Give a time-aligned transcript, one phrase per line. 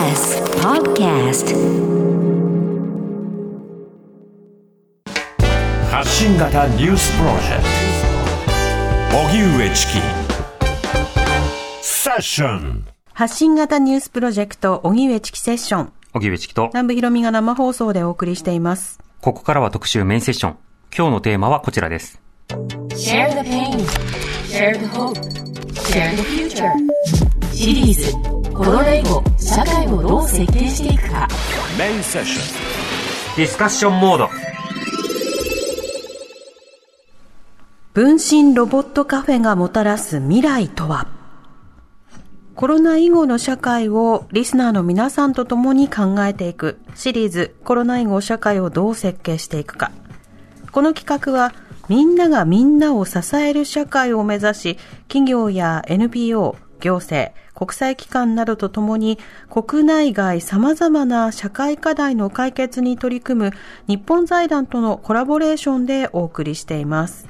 [0.00, 1.54] TBS Podcast.
[5.90, 7.64] 発信型ニュースプロジェク
[9.10, 9.18] ト。
[9.18, 9.92] 荻上チキ。
[11.82, 12.86] セッション。
[13.12, 15.92] 発信型ニュースプロジェクト、荻上チキセッション。
[16.14, 19.00] 荻上チキと、南部ひろみが生放送でお送りしています。
[19.20, 20.56] ここからは特集メインセッション。
[20.96, 22.18] 今日のテーマはこちらです。
[22.48, 23.84] Share the pain.
[24.48, 25.20] Share the hope.
[25.74, 26.72] Share the future.
[27.52, 31.26] シリーズコロナ以後社会をどう設計していくか
[31.78, 34.28] メインセッションディスカッションモード。
[37.94, 41.08] 分身ロボットカフェがもたらす未来とは？
[42.54, 49.90] コロナ以後の社会をリスナーの皆さんと共に考えていくシリーズコロナ以後社会をどう設計していくか。
[50.70, 51.54] この企画は
[51.88, 63.52] みんながみんなを支える社会を目指し企業や NPO、行政、国際機関などとともに国内外様々な社会課題の解決に取り組む
[63.86, 67.28] 日本財団とのコラボレーションでお送りしています。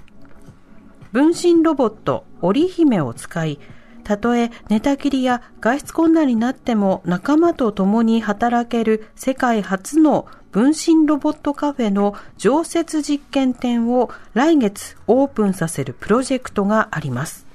[1.12, 3.58] 分身ロボット、織姫を使い、
[4.05, 17.49] たとえ寝たきりや外出困難になっても仲間と共に働ける世界初の分身ロボットカフェの常設実験店を来月オープンさせるプロジェクトがあります。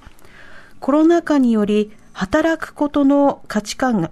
[0.85, 4.11] コロナ禍により働くことの価値観が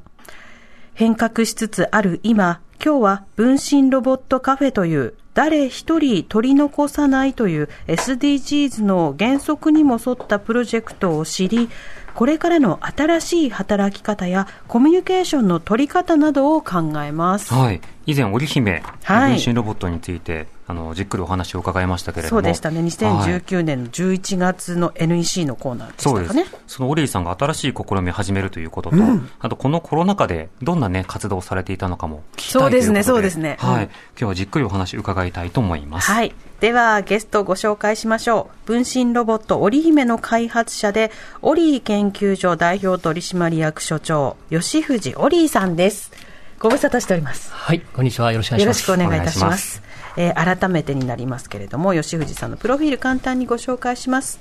[0.95, 11.69] 変革しつつある今、今日は分身ロボットカフェという誰一人取り残さないという SDGs の原則にも沿ったプロジェクトを知り、
[12.15, 17.53] これからの新しい働き方やコミュニケーションの取り方などを考えます。
[17.53, 17.81] はい。
[18.07, 22.39] 以前、織姫、はい分身ロボットについて、あの、じっくりお話を伺いましたけれども。
[22.39, 22.77] そうでしたね。
[22.77, 26.45] はい2019年の11月の NEC のコーナーでしたかね。
[26.67, 28.97] そのオリーさんが新しい試みを始めるということと、
[29.39, 33.83] あとこのコロナ禍でどんなね、活動をされていたのかも聞きたいそうですねということそうですねはい。
[33.83, 36.11] うん今日はじっくりお話を伺いたいと思います。
[36.11, 36.33] はい。
[36.59, 38.67] では、ゲストをご紹介しましょう。
[38.67, 46.11] 分身ロボット、織姫の開発者で、オリー研究所代表取締役所長、吉藤オリーさんです。
[46.59, 47.51] ご無沙汰しております。
[47.51, 48.31] はい、こんにちは。
[48.31, 48.89] よろしくお願いします。
[48.89, 54.39] よろしくお願いいたしますえー改めてになりますけれども、吉藤さんのプロフィール簡単にご紹介します。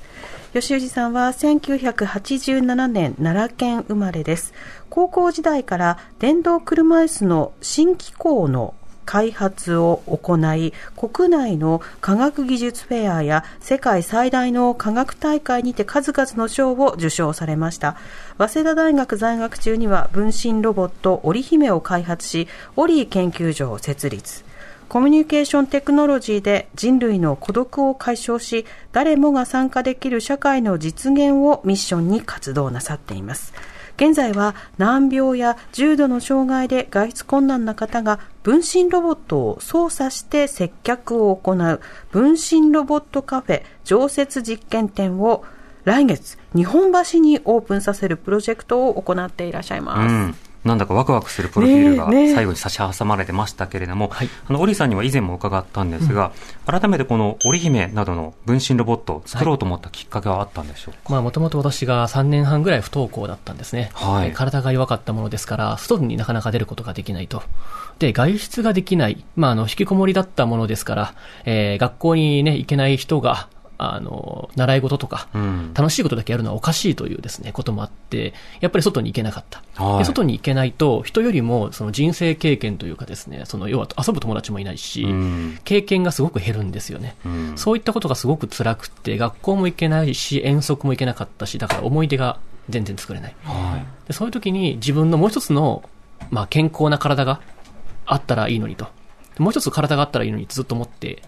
[0.52, 4.52] 吉藤さんは1987年奈良県生まれです。
[4.90, 8.74] 高校時代から電動車椅子の新機構の
[9.04, 17.96] 開発を行い、国内の科学技術フェアや世界最大の科学大会にて数々の賞を受賞されました。
[18.38, 24.44] 早稲田大学在学中には分身ロボット織姫を開発し、オリー研究所を設立。
[24.92, 33.54] コミュニケーションテクノロジーで人類の孤独を解消し、誰もが参加できる社会の実現をミッションに活動なさっています。
[33.96, 45.42] 現在は難病や重度の障害で外出困難な方が分身ロボットを操作して接客を行う分身ロボットカフェ常設実験店を
[45.84, 50.12] 来月日本橋にオープンさせるプロジェクトを行っていらっしゃいます。
[50.12, 50.51] うん。
[50.64, 56.32] なんだかワクワクするプロフィールが最後に差し挟まれてましたけれども、はいあの、オリさんには以前も伺ったんですが、
[56.66, 63.90] 改めてこの織姫などの分身ロボットを作ろうと思ったきっかけはあったんでしょうか、まあ、もともと私が3年半ぐらい不登校だったんですね。
[63.94, 67.42] はいえー体が弱かったものですから、外になかなか出ることができないと。
[67.98, 69.24] で、外出ができない。
[69.36, 73.48] まあ、あの、引きこもりだったものですから、えー学校にね、行けない人が、
[73.82, 79.62] あの、習い事とか、うん楽しいことだけやるのはおかしいというですね、こともあって、やっぱり外に行けなかった。
[79.82, 87.16] はいで外に行けないと、人よりもその人生経験というかですね、その要は遊ぶ友達もいないし、うん経験がすごく減るんですよね。
[87.24, 92.38] うんそういったことがすごく辛くて、学校も行けないし、遠足も行けなかったし、だから思い出が
[92.68, 93.34] 全然作れない。
[93.44, 94.06] はい。
[94.06, 95.82] でそういう時に自分のもう一つの、
[96.30, 97.40] まあ、健康な体が
[98.06, 98.86] あったらいいのにと。
[99.38, 101.22] もう一つ体があったらいいのにずっと思って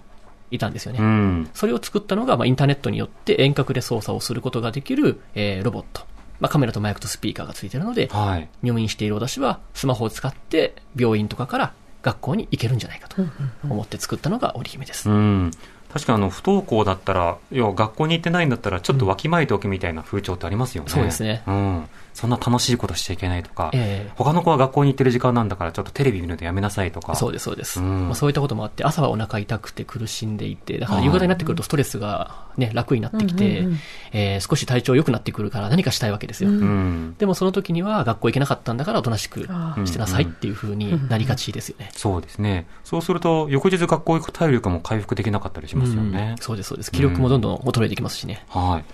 [0.54, 0.98] いたんですよね。
[1.00, 1.50] うん。
[1.54, 6.02] それを作ったのが、まあ、インターネットによって遠隔で操作をすることができる、えーロボット。
[6.40, 8.48] まあ、カメラとマイクとスピーカーがついているので、はい。
[8.62, 11.72] 入院している私はスマホを使って病院とかから
[12.02, 13.22] 学校に行けるんじゃないかと
[13.64, 15.08] 思って作ったのが織姫です。
[15.08, 15.50] うん。
[15.92, 20.90] 確かにあの、不登校だったら、要は学校に行ってないんだったら、ちょっとわきまえておくみたいな風潮ってありますよね。
[20.90, 21.88] そうですねうん。
[22.14, 27.14] そんな楽しいことしちゃいけないとか、ええ他の子は学校に行ってる時間なんだから、ちょっとテレビ見るのやめなさいとか。
[27.16, 27.80] そうです、そうです。
[27.80, 33.66] うんまあ、そういったこともあって、朝はお腹痛くて苦しんでいて、だからはい夕方になってくるとストレスがね、楽になってきて、
[34.12, 36.50] えー少し体調良くなってくるから何かしたいわけですよ。
[36.50, 37.14] うん。
[37.18, 41.90] でもその時には学校行けなかったんだからおとなしくあしてなさいっていう風になりがちですよね。
[41.92, 42.66] そうですね。
[42.84, 46.42] そうすると、翌日学校行く体力も回復できなかったりしますよねうん。
[46.42, 46.92] そうです、そうです。
[46.92, 48.44] 気力もどんどん衰えてきますしね。
[48.48, 48.84] はい。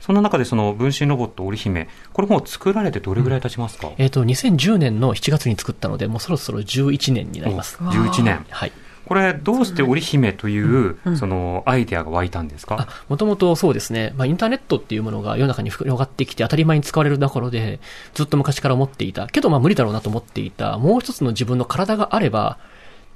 [0.00, 7.78] そんな中でその分身ロボット織姫、これもう作られてどれぐらい経ちますか、えっ、と、2010年の7月に作ったので、もうそろそろ11年になります。
[7.80, 8.44] お11年。
[8.50, 8.72] はい。
[9.10, 17.80] これ、どうして織姫という、その、アイデアが湧いたんですか、もともとそうですね、まあ、インターネットっていうものが世の中に広がってきて当たり前に使われるところで、
[18.14, 19.26] ずっと昔から思っていた。
[19.26, 20.78] けどまあ無理だろうなと思っていた。
[20.78, 22.58] もう一つの自分の体があれば、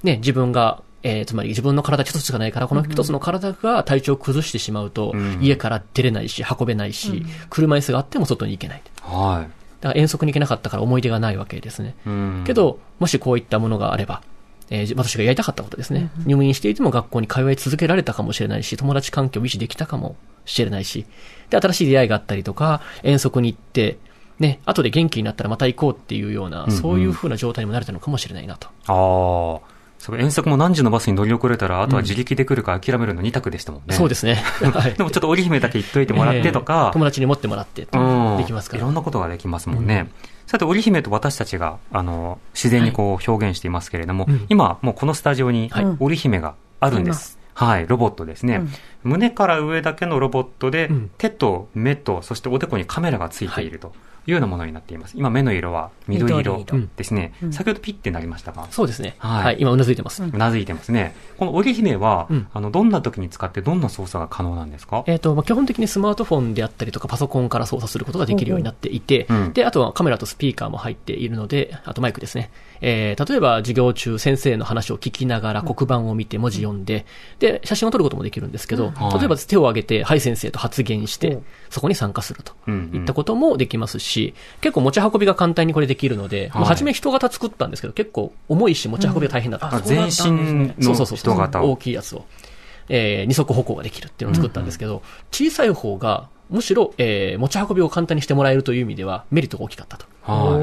[0.03, 8.81] ね、自分が、えーつまり自分の体一つしかないから、この一つの体が体調を崩してしまうと、うん家から出れないし、運べないし、車椅子があっても外に行けない。
[9.01, 9.45] は
[9.81, 11.95] だから遠足に行けなかったから思い出がないわけですね。
[12.07, 12.09] い。
[12.09, 14.23] うんけ、ど、もしこういったものがあれば、
[14.71, 16.09] えー私がやりたかったことですね。
[16.25, 20.15] 入院していても学校に通い続けられたかもしれないし、友達関係を維持できたかも
[20.45, 21.05] しれないし、
[21.51, 23.99] で、新しい出会いがあったりとか、遠足に行って、
[24.39, 28.67] ね、後で元気になったらまた行こうっていうような、そういう風な状態にもなれたのかもしれないなと。
[28.87, 29.74] ああ。
[29.99, 33.95] そう遠足も何時のバスに乗り遅れたら、あとは自力で来るか諦めるの2択でしたもんね。
[33.95, 34.35] そうですね。
[34.61, 34.93] はい。
[34.93, 38.37] でもちょっと織姫だけ言っといてもらってとえかー、友達に持ってもらって、うん。
[38.37, 38.81] できますから。
[38.81, 40.09] いろんなことができますもんね。
[40.45, 44.45] さて、織姫と私たちが、あの、自然にこう表現していますけれども、うん。
[44.49, 45.85] 今、もうこのスタジオにはい。
[45.99, 47.39] 織姫があるんです。
[47.55, 49.11] はい、ロボットですね、うん。
[49.11, 51.11] 胸から上だけのロボットで、うん。
[51.17, 53.87] 手と目と、そしておでこにカメラがついていると。
[53.87, 53.91] い
[54.27, 55.13] うようなものになっています。
[55.17, 57.33] 今、目の色は緑色ですね。
[57.41, 59.15] うん先ほどピッてなりましたが、そうですね。
[59.19, 60.23] はいはい、今うなずいてます。
[60.23, 61.15] うなずいてますね。
[61.37, 65.03] この織姫は、うんあの、どんな時に使ってどんな操作が可能なんですか？
[65.07, 72.51] えっ、と、まあ、基本的にスマートフォンであったりとかパソコンから操作することができるようになっていて、うんで、あとはカメラとスピーカーも入っているので、あとマイクですね。
[72.81, 77.05] えー例えば授業中先生の話を聞きながら黒板を見て文字読んで、
[77.39, 82.53] で、写真を撮ることもできるんですけど、はい例えば手を挙げて、はい先生と発言してうん、そこに参加すると。
[82.93, 84.14] いったこともできますし、
[84.61, 91.77] 結構持ち運びが簡単にこれできるので、はいまあ初め人型作ったんですけど、結構重いし持ち運びが大変だったんですよあ全身のそうそうそう人型を大。
[91.77, 92.25] きいやつを、
[92.89, 95.01] えー二足歩行ができるっていうのを作ったんですけど、
[95.31, 100.05] 小さい方が、むしろ、えー持ち運びを簡単にしてもらえるという意味では、メリットが大きかったと。
[100.23, 100.57] は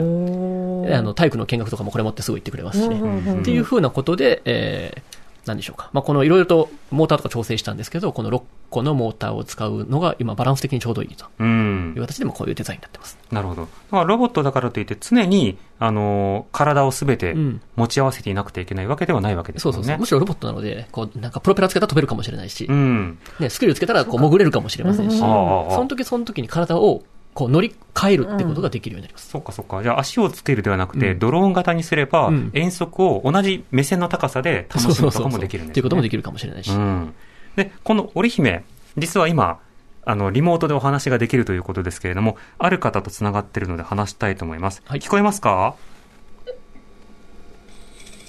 [0.88, 0.94] い。
[0.94, 2.96] あの、体育の見学とかもこれ持ってすぐ行ってくれますしね。
[2.96, 5.02] うんうんうんっていうふうなことで、えー、
[5.46, 5.90] なんでしょうか。
[5.92, 12.02] まあ、このいろいろとモーターとか調整したんですけど、この6個のモーターを使うのが今バランス的にちょうどいいとうんいう。
[12.02, 13.18] 形でもこういうデザインになってます。
[13.32, 13.68] なるほど。
[13.90, 19.74] まあ、ロボットだからといって常に、あのー体をすべてうん持ち合わせていなくてはいけないわけではないわけですもね。
[19.74, 20.00] そうんそうそう。
[20.00, 23.18] むしろロボットなので、こう、なんかプロペラつけたら飛べるかもしれないし、うん。
[23.40, 27.02] ね、スキルつけたらこう潜れるかもしれませんし、その時その時に体を
[27.34, 29.28] こう乗り換えるってことができるようになります。
[29.30, 29.82] そっかそっか。
[29.82, 35.72] じゃあ足をつけるではなくて、うんドローン型にすれば、うん遠足を同じ目線の高さで楽しむとかもできるんですね。
[35.74, 36.70] ということもできるかもしれないし。
[36.70, 37.14] うん。
[37.56, 38.64] で、この織姫、
[38.98, 39.60] 実は今、
[40.04, 44.82] あの、リモートでお話ができるということですけれども、ある方と繋がっているので話したいと思います。
[44.84, 45.74] はい聞こえますか？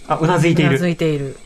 [0.07, 0.89] あ、うなずいていうなずる。
[0.91, 1.37] いている。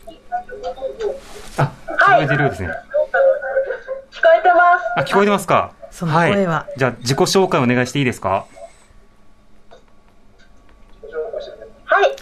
[1.56, 2.68] あ、聞こえてるようですね。
[2.68, 5.00] 聞こえてます。
[5.00, 5.72] あ、聞こえてますか？
[5.90, 6.74] その声はい。
[6.78, 8.28] じゃあ、自己紹介お願いしていいですか？
[8.30, 8.44] は
[12.02, 12.04] い。
[12.04, 12.20] えっと、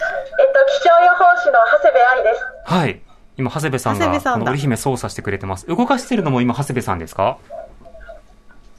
[0.79, 2.41] 気象予報士の長谷部愛です。
[2.65, 3.01] はい。
[3.37, 5.67] 今、長谷部さんが、さんだこの織姫操作してくれてます。
[5.67, 7.37] 動かしてるのも今、長谷部さんですか？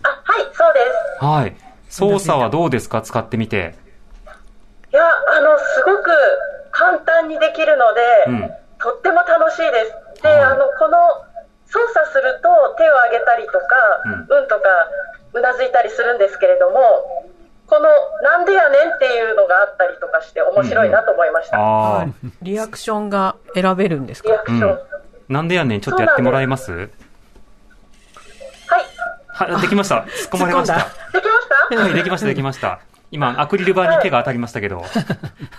[0.03, 0.81] あ、はい、そうで
[1.21, 1.25] す。
[1.25, 1.55] はい。
[1.89, 3.03] 操作はどうですか？
[3.03, 3.75] 使ってみて。
[4.93, 5.07] いや、あ
[5.41, 6.11] の、すごく
[6.71, 8.51] 簡単にできるので、うん
[8.81, 9.67] とっても楽しいで
[10.17, 10.23] す。
[10.23, 10.99] で、はいあの、この、
[11.71, 13.59] 操作すると手を上げたりとか、
[14.05, 14.63] うんうん、とか、
[15.35, 17.27] うなずいたりするんですけれども、
[17.67, 17.89] この、
[18.23, 21.59] なんでやねんっていうのがあったりとかして面白いなと思いました。
[21.59, 22.07] ああ。
[22.41, 24.31] リアクションが選べるんですか？
[24.31, 24.71] リアクション。
[24.71, 24.79] うん
[25.29, 26.73] なんでやねん、ちょっとやってもらえます？
[26.73, 26.89] はい。
[29.27, 29.97] はい、できました。
[29.97, 30.79] 突っ込まれました。
[30.79, 31.77] できました？
[31.77, 32.81] はい、できました、できました。
[33.11, 34.83] 今、アクリル板に手が当たりましたけど。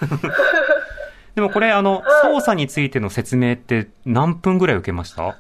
[1.36, 5.36] でもこれ、あの、操作についての説明って何分ぐらい受けました？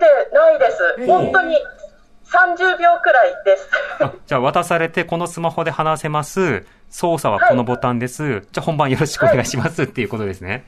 [0.00, 1.06] てないです。
[1.06, 1.56] 本当に
[2.24, 3.68] 30秒くらいです。
[4.00, 6.66] あじゃあ渡されて、このスマホで話せます。
[6.88, 8.40] 操作はこのボタンです。
[8.40, 10.64] じゃあ本番よろしくお願いしますっていうことですね。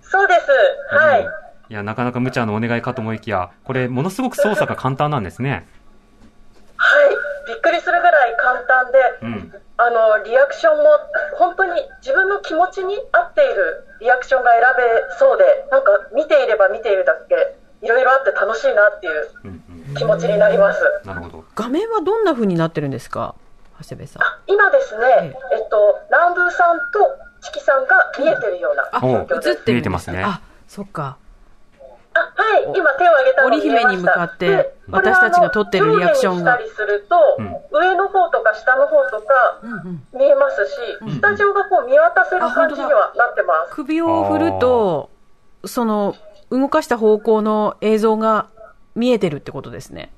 [0.00, 0.94] そうです。
[0.94, 1.20] はい。
[1.20, 5.66] うんいや、なかなか無茶のお願いかと思いきや、これ、ものすごく操作が簡単なんですね。
[6.76, 7.16] はい。
[7.46, 9.54] びっくりするぐらい簡単で、うん。
[9.76, 10.84] あの、リアクションも
[11.36, 19.94] 本当に自分の気持ちに合っているリアクションが選べそうで、なんか見ていれば見ているだけ、いろいろあって楽しいなっていううんうん。
[19.94, 20.80] 気持ちになります。
[21.04, 21.44] なるほど。
[21.54, 23.34] 画面はどんな風になってるんですか？
[23.80, 24.22] 長谷部さん。
[24.52, 26.82] 今ですね、えっと、南部さんと
[27.40, 29.50] チキさんが見えてるようなあ、状況です。
[29.50, 31.16] 映って見えてますねあ、そっか。
[32.14, 37.16] あはい、今手を挙げたの織姫に向かって私たちが撮ってるリアクションがたりすると、
[37.70, 40.02] 上の方とか下の方とかうんうん。
[40.12, 43.74] 見えますし、スタジオがこう見渡せる感じにはなってます。
[43.74, 45.10] 首を振ると、
[45.64, 46.16] その、
[46.50, 48.46] 動かした方向の映像が
[48.94, 50.10] 見えてるってことですね。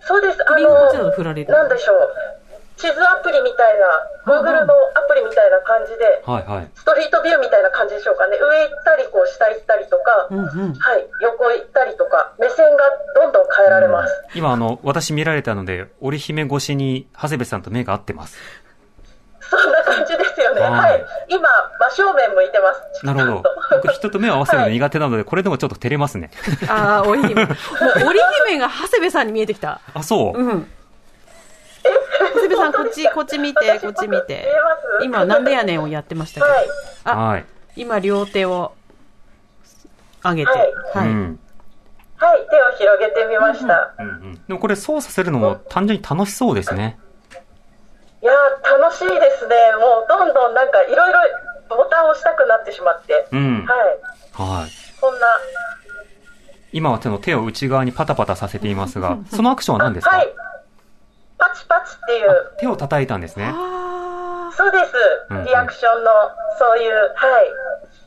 [0.00, 0.38] そうです。
[0.48, 1.52] あの、振られる。
[1.52, 2.12] なんでしょう。
[2.76, 6.68] 地図アプリみたいな、Google のアプリみたいな感じで、はいはい。
[6.74, 8.36] ストリートビューみたいな感じでしょうかね。
[8.36, 10.74] 上行ったり、こう下行ったりとか、うんうん。
[10.74, 12.82] はい、横行ったりとか、目線が
[13.14, 14.12] どんどん変えられます。
[14.34, 18.36] 今あの、私見られたので、織姫越しに長谷部さんと目が合ってます。
[19.52, 20.62] そんな感じですよね。
[20.62, 21.06] はいはい。
[21.28, 21.48] 今、
[21.90, 23.04] 真正面向いてます。
[23.06, 23.42] なるほど。
[23.82, 26.30] 僕人と目を合わせるの苦手なので、これでもちょっと照れますね。
[26.68, 27.44] ああ、 織姫。
[27.44, 27.56] もう
[28.06, 29.80] 織姫が長谷部さんに見えてきた。
[29.92, 30.38] あ、そう。
[30.38, 30.66] うん。
[32.34, 34.52] 長谷部さん、こっち、こっち見て、こっち見て見え。
[34.62, 35.04] ます？
[35.04, 36.52] 今、なんでやねんをやってましたけど。
[36.52, 36.68] はい。
[37.04, 37.44] あ、はい。
[37.76, 38.72] 今、両手を
[40.24, 40.50] 上げて。
[40.50, 40.62] はい。
[42.24, 43.92] はい、手を広げてみました。
[43.98, 44.34] うんうん。
[44.46, 46.96] でもこれ操作するのも単純に楽しそうですね。
[48.22, 49.56] いやー、楽しいですね。
[49.80, 51.18] もう、どんどんなんか、いろいろ
[51.68, 53.26] ボタンを押したくなってしまって。
[53.32, 53.66] うん。
[53.66, 53.78] はい。
[54.32, 54.70] はい。
[55.00, 55.26] こんな。
[56.72, 60.28] 今は手の手を内側にパタパタさせていますが、そのアクションは何ですか、はい。
[61.36, 63.50] パチパチっていう、あ手を叩いたんですね。
[63.52, 64.92] あそうです。
[65.44, 66.10] リアクションの、
[66.58, 67.50] そういう、はい、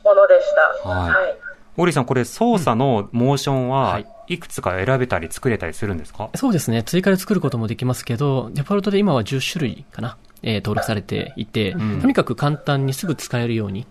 [0.02, 0.46] ものでし
[0.82, 0.88] た。
[0.88, 1.45] はいはい。
[1.76, 4.06] オーリーさん、これ操作のモーションははい。
[4.28, 6.82] いくつか選べたり作れたりするんですか、そうですね。
[6.82, 12.00] 追加で作ることもできますけど、デフォルトで今は10種類かな、えー登録されていて、ん。
[12.00, 13.86] とにかく簡単にすぐ使えるように。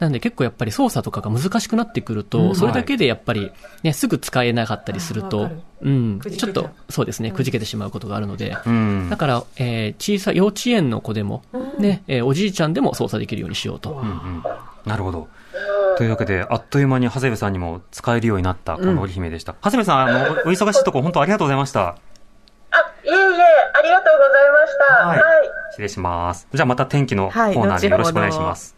[0.00, 2.56] なんで結構やっぱり操作とかが難しくなってくると、うん。
[2.56, 5.50] それだけでやっぱりね、すぐ使えなかったりすると
[5.82, 9.08] うん、ちょっと、そうですね、くじけてしまうことがあるので、うん。
[9.10, 11.42] だから、えー小さい幼稚園の子でも、
[11.78, 13.92] ね、えーおじいちゃんでも操作できるようにしようと。
[13.92, 14.42] うんうん。
[14.84, 15.28] なるほど。
[15.98, 19.54] というわけで、あっという間に長谷部さんにも使えるようになった、この織姫でした。
[19.62, 21.80] 長谷部さん、あの、お忙しいところ本当ありがとうございました。
[21.88, 21.94] あ、
[23.04, 24.94] いえいえ、ありがとうございました。
[24.94, 25.22] ははいい。
[25.72, 26.46] 失礼します。
[26.52, 28.76] じゃあまた天気のコはいーナーでよろしくお願いします。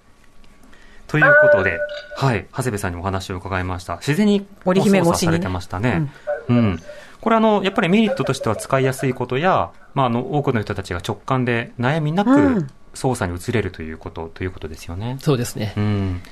[1.07, 1.79] ということで、
[2.17, 3.97] はい、長谷部さんにお話を伺いました。
[3.97, 6.11] 自然に織姫越しにねされてましたね。
[6.49, 6.81] うん。
[7.21, 15.19] これあの、やっぱりメリットとしては使いやすいことや、まあ、あの、多くの人たちが直感で悩みなうんく操作に移れるということ、ということですよね。
[15.21, 15.81] そうですねう。
[15.81, 16.23] ん。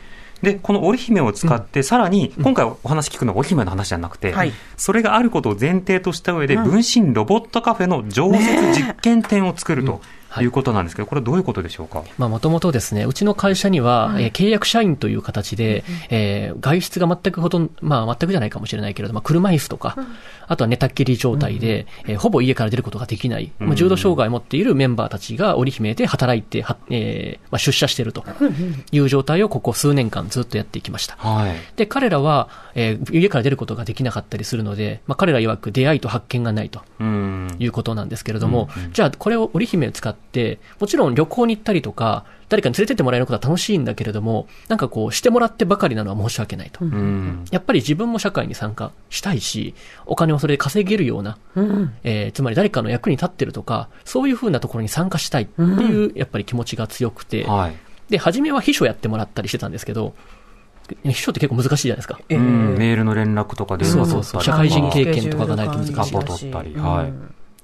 [0.43, 4.53] で、この織姫を使って、さらに、今回お話聞くのは織姫の話じゃなくて、はい。
[4.77, 6.65] それがあることを前提とした上で、うん。
[6.65, 12.05] 分身ロボットカフェの常設実験店を作るとはいいうことなんですけど、これはどういうことでしょうか？
[12.17, 19.97] まあ、もともとですね、うちの会社には、えー契約社員という形で、えー外出が全くほとんど、まあ、全くじゃないかもしれないけれど、まあ、車椅子とか、
[20.47, 28.25] あとは寝たっきり状態で、えーほぼ家から出ることができない、まあ、重度障害を持っているメンバーたちが織姫で働いては、えーまあ、出社していると
[28.93, 31.17] いう状態をここ数年間ずっとやってきました。
[31.17, 31.57] はい。
[31.77, 36.83] で、彼らは、えー家から出ることができなかったりするので、まあ、彼ら曰く出会いと発見がないと。
[37.01, 37.57] うん。
[37.59, 40.20] いうことなんですけれども、じゃあこれを織姫を使って、
[40.79, 46.85] もちろん旅行に行ったりとか、誰かに連れてってもらえることは楽しいんだけれども、なんかこうしてもらってばかりなのは申し訳ないと。
[46.85, 47.45] うん。
[47.51, 49.75] やっぱり自分も社会に参加したいし、
[50.07, 51.95] お金をそれで稼げるような、うん。
[52.05, 57.77] えーつまり誰かの役に立ってるとか、そういうふうなところに参加したいっていう、やっぱり気持ちが強くて、はい。
[58.11, 60.15] で、初めは秘書やってもらったりしてたんですけど、
[61.05, 62.21] 秘書って結構難しいじゃないですか。
[62.29, 64.43] えうん、メールの連絡とか電話そうそうそう。
[64.43, 65.95] 社会人経験とかがないと難しい。
[65.95, 66.75] アポ取ったり。
[66.75, 67.13] はい。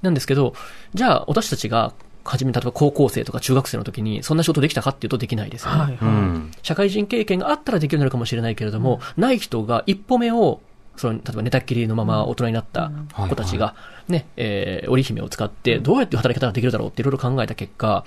[0.02, 0.54] なんですけど、
[0.94, 1.92] じゃあ私たちが、
[2.30, 5.78] 初め例えば高校生とか中学生の時に、そんな仕事できたかっていうとできないですよね。
[5.80, 5.98] はい。
[6.00, 6.52] うん。
[6.62, 10.60] 社会人経験があったらできるようになるかもしれないけれども、ない人が一歩目を、
[10.96, 12.90] その、例えば寝たっきりのまま大人になった
[13.28, 13.74] 子たちが、
[14.08, 18.04] ね、えー、織姫を使って、どうやって働き方ができるだろうっていろいろ考えた結果、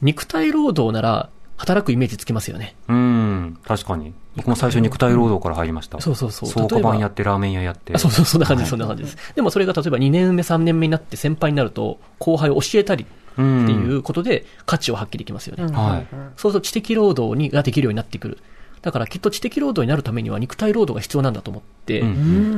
[0.00, 2.74] 肉体労働なら、働くイメージつきますよね。
[2.88, 3.58] うん。
[3.64, 4.12] 確かに。
[4.34, 6.00] 僕も最初肉体労働から入りました。
[6.00, 7.94] そうそうそう倉庫例えば版やって、ラーメン屋やって。
[7.94, 9.16] あそうそう、そんな感じです、そんな感じです。
[9.34, 13.68] でもそれが例えば2年目、3年目になって先輩になると、後輩を教えたりってうん。
[13.68, 15.64] いうことで価値を発揮できますよね。
[15.72, 16.06] はい。
[16.36, 18.38] そうすると知的労働にができるようになってくる。
[18.82, 22.10] だからきっと知的労働になるためには肉体労働が必要なんだと思って、うんう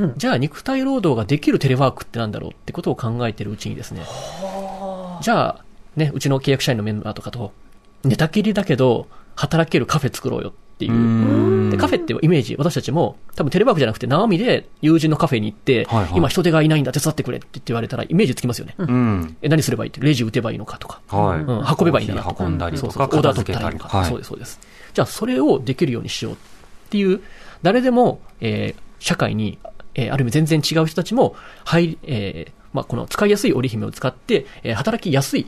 [0.07, 0.13] ん。
[0.17, 4.01] じゃあ肉体労働ができるテレワークってなんだろうってことを考えてるうちにですね、
[5.21, 5.65] じゃあ、
[5.95, 7.53] ね、うちの契約社員のメンバーとかと、
[8.03, 10.95] 寝たきりだけど、働けるカフェ作ろうよっていうう。
[11.67, 18.75] んでカフェってイメージ、私たちも、多分テレワークじゃなくて、生身で友人のカフェに行って、はいはい今人手がいないんだ、手伝ってくれって言われたら、イメージつきますよね。
[18.77, 19.37] うん。
[19.41, 20.99] え、何すればいいって、レジ打てばいいのかとか。
[21.07, 21.39] はい。
[21.39, 21.47] うん、
[21.79, 22.43] 運べばいいんだなとか。
[22.43, 23.35] 運んだりとか、そうそうオーダー。
[23.35, 24.59] 取ったりとか、はいそうです、そうです。
[24.93, 26.37] じゃあ、それをできるようにしようっ
[26.89, 27.21] ていう、
[27.61, 29.59] 誰でも、えー社会に、
[29.93, 35.47] えーある意味全然違う人たちも、入り、えーまあ、この使いやすい織姫を使って、えー働きやすい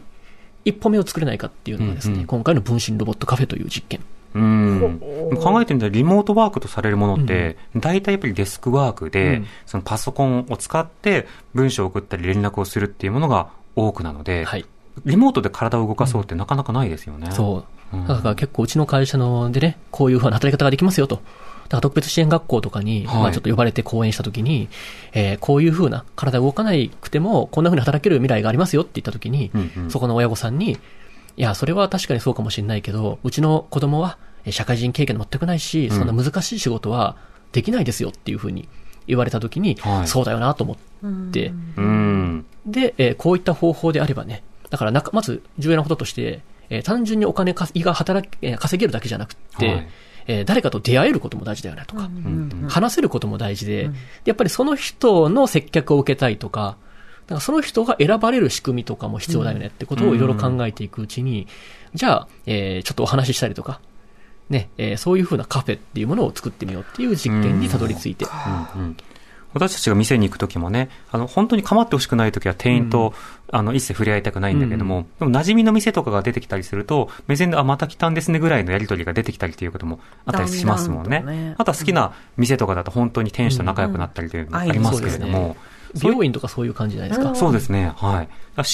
[0.65, 4.01] 一歩目を作れないかっていうのがですね、うんうん今回の分身ロボットカフェという実験。
[4.37, 5.37] うん。
[5.37, 14.65] 考えてみたら、リモートワークとされるものって、大体やっぱりデスクワークで、うんそのパソコンを使って文章を送ったり連絡をするっていうものが多くなので、はい。
[15.05, 17.31] リモートで体を動かそうってなかなかないですよね。
[17.31, 17.57] そ
[17.93, 17.97] う。
[17.97, 21.21] うんだから結構うちの会社のでね、こういうふうな働き方ができますよと。
[21.67, 24.69] から特別支援学校とかに、はいまあちょっと呼ばれて講演したときに、
[25.13, 30.77] えーこういうふうな、体動かないくても、こんなふうに働ける未来がありますよって言ったときに、うんうんそこの親御さんに、い
[31.41, 37.15] や、それは確かにそうかもしれないけど、うちの子供はえー社会人経験全くないし、そんな難しい仕事は
[37.51, 38.67] できないですよっていうふうに
[39.07, 40.07] 言われたときに、はい。
[40.07, 40.77] そうだよなと思っ
[41.31, 42.45] て、うん。
[42.65, 49.87] で、えーこういった方法であればね、だからなか、まず重要なこととして、えー単純にお金かが働き、えー稼げるだけじゃなくって、はい。
[50.27, 52.65] えー誰かと出会えることも大事だよねとか、うん。
[52.69, 53.91] 話せることも大事で、で
[54.25, 56.77] やっぱりその人の接客を受けたいとか、
[57.27, 61.47] だからその人が選ばれる仕組みとかも必要だよねってことをいろいろ考えていくうちに、
[61.93, 63.79] じゃあ、えーちょっとお話ししたりとか、
[64.49, 68.25] ね、えーそういうふうなカフェっていうものを作ってみようっていう実験にたどり着いて、
[68.75, 68.97] うんうん
[69.53, 73.13] 私たちが店に行くときもね、あの、本当に構ってほしくないときは店員と、
[73.51, 81.21] あの、一切触れ合いたくないんだけども、でも馴染みの店とかが出てきたりすると、目線で、あ、また来たんですねぐらいのやりとりが出てきたりということもあったりしますもんね。
[81.21, 81.55] ね。
[81.57, 85.55] あとは好きな店とかだと本当に店主と仲良くなったりというのもありますけれども、
[85.95, 87.33] 美容院とかそういう感じじゃないですか。
[87.35, 87.93] そうですね。
[87.95, 88.29] はい。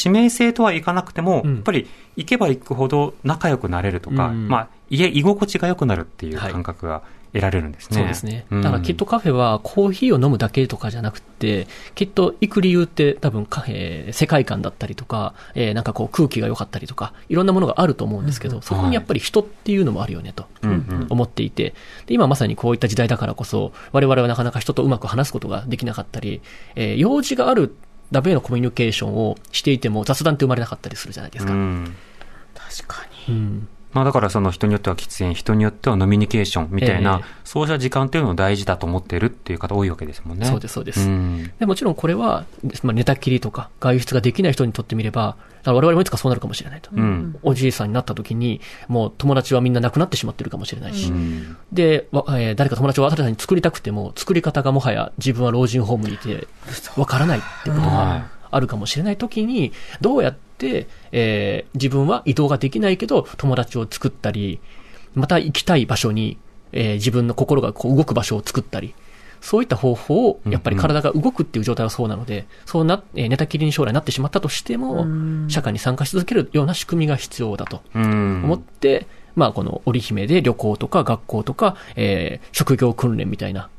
[0.06, 1.56] 指名制とはいかなくても、うん。
[1.56, 4.48] やっぱり行けば行くほど仲良くなれるとか、うん。
[4.48, 6.52] まあ、家、居心地が良くなるっていうはい。
[6.52, 7.02] 感覚が
[7.34, 7.98] 得られるんですね。
[7.98, 8.46] そうですね。
[8.52, 8.62] ん。
[8.62, 20.46] だからきっとカフェはコーヒーを飲むだけとかじゃなくて、きっと行く理由って多分カフェ、世界観だったりとか、えーなんかこう空気が良かったりとか、いろんなものがあると思うんですけど、そこにやっぱり人っていうのもあるよねと。
[21.10, 21.74] 思っていて、
[22.06, 26.42] で今まさにこういった時代だからこそ、我々はなかなか人とうまく話すことができなかったり、
[26.76, 27.76] えー用事がある
[28.12, 31.52] ダメのコミュニケーションをしていても雑談って生まれなかったりするじゃないですか。
[31.52, 31.96] うん。
[32.54, 40.46] 確かうんまあだからその人によっては喫煙、人によっては飲みニケーションみたいな、ええそうした時間っていうのを大事だと思っているっていう方多いわけですもんね。
[40.48, 41.08] そうです、そうです。
[41.08, 42.46] んでもちろんこれは、
[42.82, 46.90] まあ、寝たきりとか外出ができない人にとってみれば、我々もいつかそうなるかもしれないと。
[46.94, 47.38] うん。
[47.44, 56.48] おじいさんになった時に、もう友達はみんな亡くなってしまってるかもしれないし、うんで、わえー誰か友達を新たに作りたくても、作り方がもはや自分は老人ホームにいて、
[56.98, 64.60] わからないってことはがあるかもしれない時に、どうやって、えー自分は移動ができないけど、友達を作ったり、
[65.16, 66.38] また行きたい場所に、
[66.72, 68.94] えー自分の心がこう動く場所を作ったり、
[69.42, 75.06] そういった方法を、やっぱり体が動くっていう状態はそうなので、そうな、えー寝たきりに将来なってしまったとしても、
[75.50, 77.82] 社会に参加し続けるような仕組みが必要だと。
[77.94, 78.42] うん。
[78.46, 83.70] 思って、まあこの織姫で旅行とか学校とか、えー職業訓練みたいな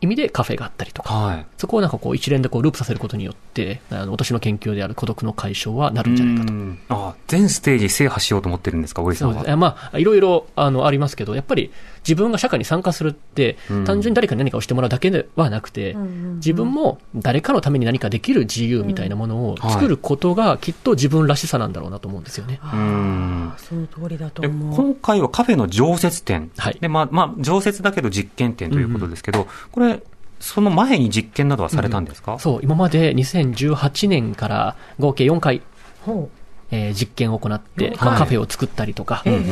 [0.00, 1.46] 意味でカフェがあったりとか、はい。
[1.56, 6.52] そこをなんかこう一連でこうループさせることによって、あの私の研究である孤独の解消はなるんじゃないかと。
[6.52, 9.32] うんあ全ステージ制覇しようと思ってるんですか、堀さは？
[9.32, 9.56] そうんですね。
[9.56, 15.94] まあ、いろいろ、あの、ありますけど、やっぱり自分が社会に参加するって、うん単純に誰かに何かをしてもらうだけではなくて、
[16.36, 22.60] 自分も誰かのために何かできる自由みたいなものを作ることが、きっと自分らしさなんだろうなと思うんですよね。
[22.62, 23.52] うん。
[23.56, 24.76] その通りだとで思う。
[24.76, 26.50] 今回はカフェの常設店。
[26.56, 29.93] はいで、まあ、まあ、常設だけど実験店ということですけど、これ、
[30.40, 35.62] その前に実験などはされたんですか、そう、今まで2018年から合計4回、
[36.02, 36.28] ほ
[36.70, 39.28] えー実験を行って、カフェを作ったりとか、う。
[39.28, 39.42] え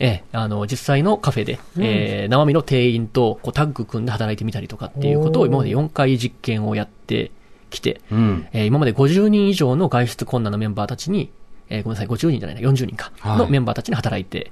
[0.00, 7.30] ええーあの、実際のカフェで、えー生身の店員とこうタッグ組んで働いてみたりとかっていうことを今まで4回実験をやって
[7.70, 8.46] きて、うん。
[8.52, 11.30] えー今まで50人以上の外出困難なメンバーたちに、
[11.68, 13.38] えーごめんなさい、50人じゃないな、40人か、はい。
[13.38, 14.50] のメンバーたちに働いて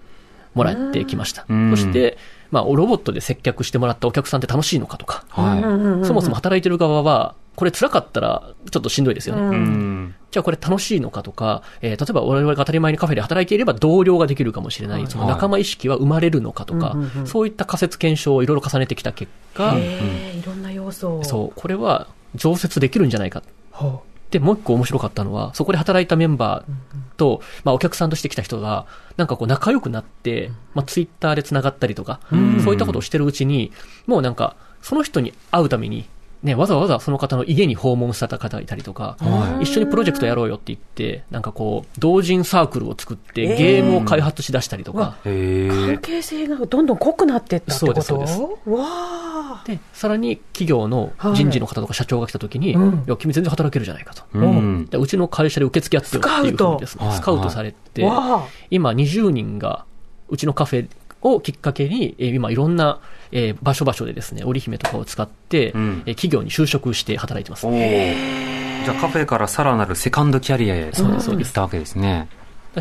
[0.54, 1.44] もらってきました。
[1.48, 2.18] うんそして、
[2.50, 9.42] まあ、ロボットで接客してもらったお客さんって楽しいのかとか、はそもそも働いてる側は、これ辛かったらちょっとしんどいですよね。
[9.42, 9.44] い。
[9.44, 10.14] うん。
[10.30, 21.24] じゃあこれ楽しいのかとか、えー例えば我々が当たり前にカフェで働いていれば同僚ができるかもしれない、その仲間意識は生まれるのかとか、そういった仮説検証をいろいろ重ねてきた結果、ええいろんな要素を。
[21.24, 23.42] そう、これは常設できるんじゃないか。
[23.72, 32.20] ほで、もう一個面白かったのは、そこで働いたメンバーと、まあお客さんとして来た人が、なんかこう仲良くなって、まあツイッターで繋がったりとか、
[32.64, 33.72] そういったことをしてるうちに、
[34.06, 36.06] もうなんか、その人に会うために、
[36.42, 45.18] ね、わざわざその方の家に訪問された方がいたりとか、はい一緒にプロジェクトやろうよって言って、なんかこう、同人サークルを作ってゲームを開発しだしたりとか。
[45.22, 48.00] 関係性がどんどん濃くなってったってこと？
[48.00, 49.64] そうですそうわあ。
[49.66, 54.22] で、さらに企業の人事の方とか社長が来た時に、うんいや、君全然働けるじゃないかと。
[54.32, 54.86] うん。
[54.86, 58.46] でうちの会社で受付やってよっていうふうにですね、スカウトスカウトされて、わあ。
[58.70, 59.84] 今20人が
[60.28, 60.88] うちのカフェ
[61.22, 63.00] をきっかけに、えー今いろんな、
[63.32, 66.02] えー場所場所でですね、織姫とかを使って、うん。
[66.06, 67.66] えー企業に就職して働いてます。
[67.66, 72.28] じゃあカフェからさらなるセカンドキャリアへ行ったわけですね。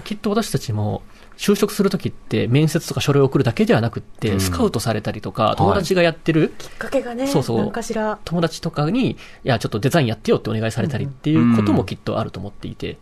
[0.04, 1.02] きっと私たちも、
[1.36, 4.39] 就職するときって面接とか書類を送るだけではなくって、うん。
[4.39, 7.58] スカウトされたりとか、友達がやってるきっかけがね、そうそう。
[7.58, 8.19] なんかしら。
[8.23, 12.97] 友達とかに、いや、ちょっとデザインやってよってお願いされたりっていうこともきっとあると思っていて、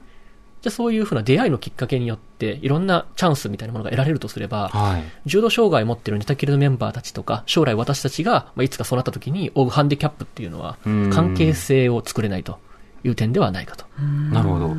[0.62, 5.04] じゃあそういうふうな出会いのきっかけによって、いろんなチャンスみたいなものが得られるとすれば、はい。
[5.26, 12.60] 重度障害を持っているネタキルのメンバーたちとか、将来私たちが、まあ、いつかそうなった時に負うハンディキャップっていうのはうん、関係性を作れないと
[13.04, 13.86] いう点ではないかと。
[14.02, 14.76] なるほど。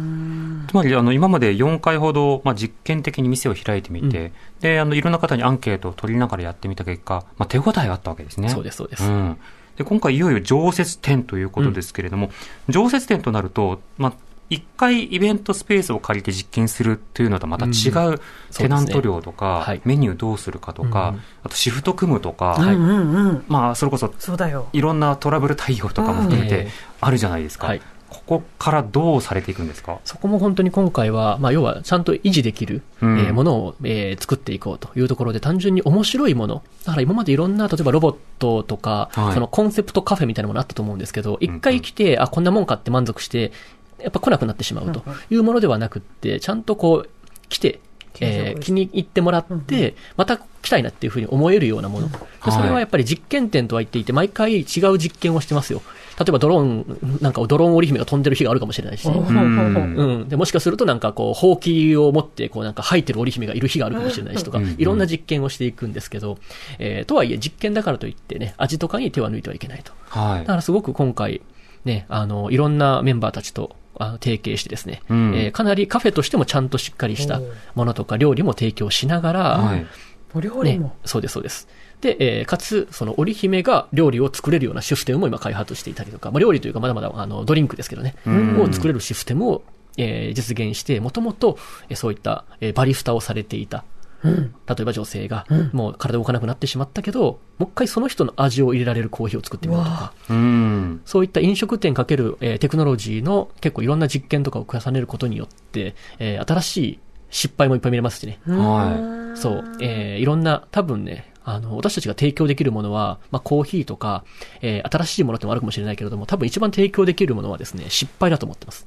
[0.69, 8.49] つまり、あの、今まで4回ほど、まあ、実験的に店を開いてみて、うで、あの、いろんな方にアンケートを取りながらやってみた結果、まあ、手応えがあったわけですね。
[8.51, 9.05] そうです、そうです。
[9.05, 9.39] うん。
[9.77, 12.31] で、今回いよいよ常設展ということですけれども、
[12.69, 14.13] 常設展となると、まあ、
[14.51, 18.21] 一回イベントスペースを借りて実験するというのとはまた違う
[18.55, 19.81] テナント料とか、はい。
[19.85, 23.29] メニューどうするかとか、うんあとシフト組むとか、はいうんうん。
[23.29, 23.45] うん。
[23.49, 24.69] まあ、それこそそうだよ。
[24.73, 26.69] いろんなトラブル対応とかも含めて
[27.01, 27.67] あるじゃないですか。
[27.67, 27.83] はい。
[28.09, 29.99] ここからどうされていくんですか？
[30.05, 33.19] そこも本当に今回は、まあ、要はちゃんと維持できる、うん。
[33.19, 36.63] えーものを、えー作っていこうというところで、単純に面白いもの。
[36.87, 39.35] だから今までいろんな、例えばロボットとか、はい。
[39.35, 43.53] そのコンセプトカフェみたいなものあったと思うんですけど、一回来て、あ、こんなもんかって満足して、
[44.01, 47.09] やっぱ来なくなってしまうというものではなくって、ちゃんとこう、
[47.49, 47.81] 来て、
[48.21, 52.09] えー気に入ってもらって、また来たいなっていうふうに思えるようなもの。
[52.09, 52.19] で
[52.51, 55.83] それはやっぱり実験点とは言っていて、毎回違う実験をしてますよ。
[56.19, 60.29] 例えばドローン、なんかドローン織姫が飛んでる日があるかもしれないし、ほうん。
[60.29, 66.39] で、もしかするとなんかこう、ほうきを持って、こうなんか吐いてる織姫がいる日があるかもしれないしとかうん、いろんな実験をしていくんですけど、
[66.81, 69.93] えーとはいえ実験だからといってね、味とかに手は抜いてはいけないと。
[70.09, 70.57] はいだか。
[70.57, 71.41] らすごく今回、
[71.85, 77.41] ね、あの、いろんなメンバーたちと、あの提携してですね、うんえーかなりカフェとしてもちゃんとしっかりした
[77.75, 79.87] ものとか料理も提供しながら、はい。
[80.35, 81.69] お料理ねも。、そうです、そうです。
[82.01, 89.63] で、えーかつ、その織姫が料理を作れるようなシステムも今開発していたりとか、まあ、料理というかまだまだあのドリンクですけどね、んを作れるシステムを、
[89.97, 91.59] えー実現して、もともと、
[91.89, 93.85] えーそういった、えーバリスタをされていた、
[94.25, 94.33] 例
[94.81, 101.01] えば女性が、もう体動かなくなってしまったけど、もう一回その人の味を入れられるコーヒーを作ってみようとか、うん。
[101.05, 106.99] そういった飲食店かける、えーテクノロジーの結構いろんな実験とかを重ねることによって、えー新しい
[107.31, 108.41] 失敗もいっぱい見れますしね。
[108.47, 114.25] はそう、えーいろんな、多分ね、あの、私たちが提供できるものは、まあ、コーヒーとか、
[114.61, 118.87] えー新しいものってもあるかもしれないけれども、多分一番提供できるものはですね、失敗だと思ってます。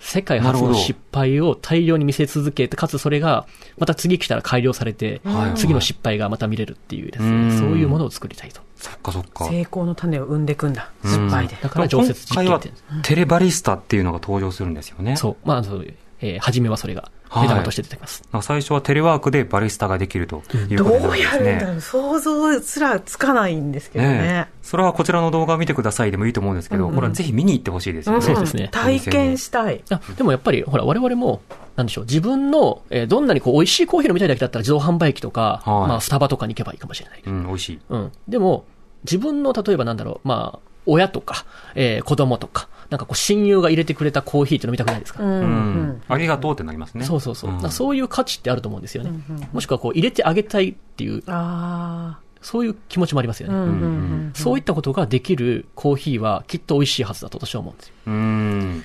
[0.00, 3.46] 世界初の失敗を大量に見せ続けて、かつそれが、
[3.78, 8.60] また次来たら改良されて、はい次の失敗がまた見れるっていうですうんね、そういうものを作りたいと。
[8.76, 9.46] そっかそっか。
[9.46, 10.90] 成功の種を生んでいくんだ。
[11.02, 11.56] 失敗で。
[11.62, 13.02] だから常設実今回は験店。
[13.02, 15.16] テレバリスタっていうのが登場するんですよね。
[15.16, 15.36] そう。
[15.44, 18.22] まあ、そういう、えー初めはそれが、はい目玉として出てきます。
[18.32, 24.54] なんか最初はテレワークでバリスタができるというどことになうやるんだろう想像すらつかないんですけどねねえ。
[24.62, 28.22] それはこちらの動画を見てくださいでもいいと思うんですけど、これはぜひ見に行ってほしいですよね。
[28.22, 29.82] そうですね体験したい。
[29.90, 31.42] あでもやっぱり、ほら、我々も、
[31.76, 37.22] なんでしょう、自分の、えーどんなにこう、美味しいコーヒー飲みたいだけだったら自動販売機とか、はいまあ、スタバとかに行けばいいかもしれない。
[37.26, 37.80] うん、美味しい。
[37.88, 38.12] うん。
[38.28, 38.64] でも、
[39.04, 46.02] 自分の、例えばなんだろう、まあ、親とか、えー子供とか、なんかこう、親友が入れてくれたコーヒーって飲みたくないですか、うんううんん。
[46.08, 47.04] ありがとうってなりますね。
[47.04, 47.50] そうそうそう。
[47.50, 49.10] んだからそういう価値ってあると思うんですよね。
[49.52, 53.52] もしくはこう、入れてあげたいっていう、あそういう気持ちもありますよあ。
[53.52, 53.58] ね。
[53.58, 54.32] うんうんうん。
[54.34, 57.94] そういったことができるコーヒーはきっと美味しいはずだと私は思うんですよ。
[58.06, 58.84] うん。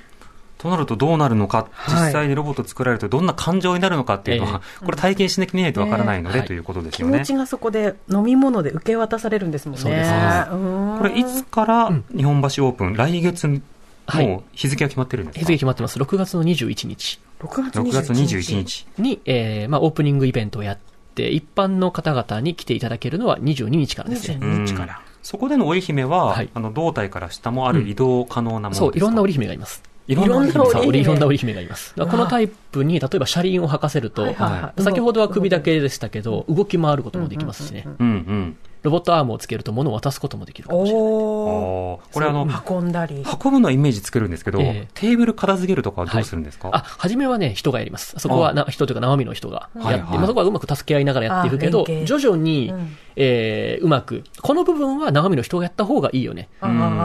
[0.59, 7.13] となるとどうなるのか、はい実際にロボット作られるとどんな感情になるのかっていうのは、これ体験しなきゃ見ないとわからないので、ねということですよね。
[7.13, 9.81] 気持ちがそこで飲み物で受け渡されるんですもんね。
[9.81, 10.11] そうです
[10.51, 13.61] うんこれいつから日本橋オープン、来月、
[14.09, 15.39] はいもう日付が決まってるんですか？
[15.39, 15.99] 日付決まってます。
[15.99, 17.19] 6月の21日。
[17.41, 18.87] 6月6月21 21日。
[18.97, 20.77] に、えーまあ、オープニングイベントをやっ
[21.15, 24.37] て、一般の方々に来ていただけるのは22日からですね。
[24.41, 25.01] 22日から。
[25.21, 29.83] そこでの織姫は、はいあの胴体から下もある移動可能なものですか、そう、いろんな織姫がいます。
[30.07, 30.55] いろんな
[31.27, 31.93] 織姫がいます。
[31.93, 37.83] このタイプに、例えば車輪を履かせると、はいはいはい先ほどは首だけでしたけど、動き回ることもできますしね。
[37.99, 38.57] うんうん。
[38.83, 41.03] ロボットアームをつけると物を渡すこともできるかもしれない。
[41.03, 43.23] これあの、運んだり。
[43.43, 44.87] 運ぶのはイメージつけるんですけど、ええ。
[44.93, 48.15] テーブル片付けるとかはどうするんですか、あ、初めはね、人がやります。
[48.17, 50.17] そこはな人というか生身の人がやって、はいはい。
[50.17, 52.97] まあ、そこはうまく助け合いながらやっていくけど徐々に、うん。
[53.21, 56.47] えーうまく、この部分は生身の人がやった方がいいよね。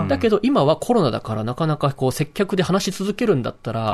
[0.09, 3.93] だけど今はコロナだからなかなかこう接客で話し続けるんだったら、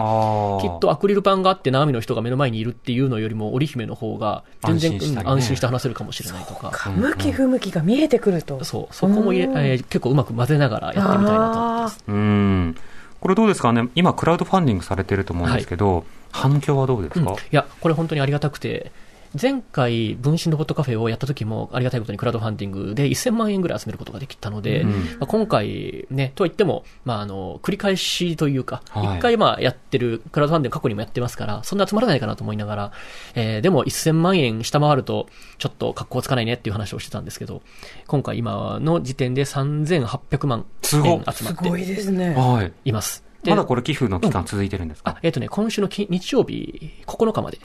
[0.60, 5.32] きっとアクリル板があって生身の人が目の前にいるっていうのよりも織姫の方が全然安心したりね。
[5.32, 6.90] うん安心して話せるかもしれないとか。
[6.90, 8.64] 向き不向きが見えてくると。
[8.64, 12.04] そう、そこも入えー結構うまく混ぜながらやってみたいなと思ってます。
[12.08, 12.76] うん。
[13.20, 13.72] これどうですか？
[13.72, 18.92] ね今、クラウドファンディングされてると思うんですけど、反響はどうですうんか、いや、これ本当にありがたくて、
[19.40, 32.92] 前回、分身ロボットカフェをやった時も、ありがたいことにクラウドファンディングで1000万円ぐらい集めることができたので、うんまあ、今回ね、とは言っても、まあ、あの、繰り返しというか、はい一回まあやってる、クラウドファンディング過去にもやってますから、そんな集まらないかなと思いながら、
[33.34, 37.62] えーでも1000万円下回ると、ちょっと格好つかないねっていう話をしてたんですけど、
[38.06, 42.34] 今回今の時点で3800万円集まっていですね。
[42.34, 42.72] はい。
[42.84, 43.24] います。
[43.42, 47.58] でまだこれ寄付の期間続いてるんですか、あ、えっ、とね、今週のき日曜日9日まで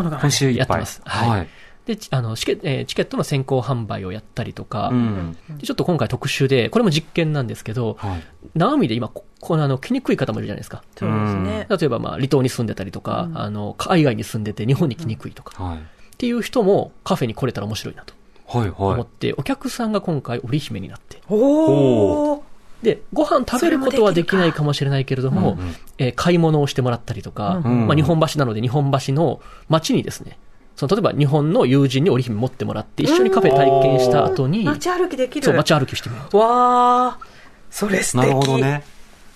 [0.00, 0.50] 9日まで今週。
[0.52, 1.00] やってます。
[1.04, 1.30] はい。
[1.30, 1.48] はい。
[1.86, 5.36] で、ちあの、チケえーチケットの先行販売をやったりとか、うん。
[5.58, 8.22] でちょっと今回特集で、これも実験なんですけど、はい。
[8.54, 10.82] 生身で今、ここのあの、来にくい方もいるじゃないですか。
[10.96, 11.66] そうですね。
[11.68, 15.78] 例えば、まあ、離島に住んでたりとか、あの、海外に住んでて日本に来にくいとか、はい。
[15.78, 15.80] っ
[16.16, 18.14] ていう人もカフェに来れたら面白いなと
[18.46, 19.06] はい、はい思っ。
[19.06, 22.40] て、お客さんが今回織姫になって、おー。
[22.84, 30.38] で、ご飯食べることはできないかもしれないけれども、うんうんえー買い物をしてもらったりとか、うんまあ、日本橋なので日本橋の街にですね、
[30.76, 35.44] その例えば日本の友人に織姫持ってもらって、一緒にカフェ体験した後に、街歩きできる。
[35.44, 36.38] そう、街歩きしてみようと。
[36.38, 37.26] わー。
[37.70, 38.20] それ素敵。
[38.20, 38.84] なるほどね。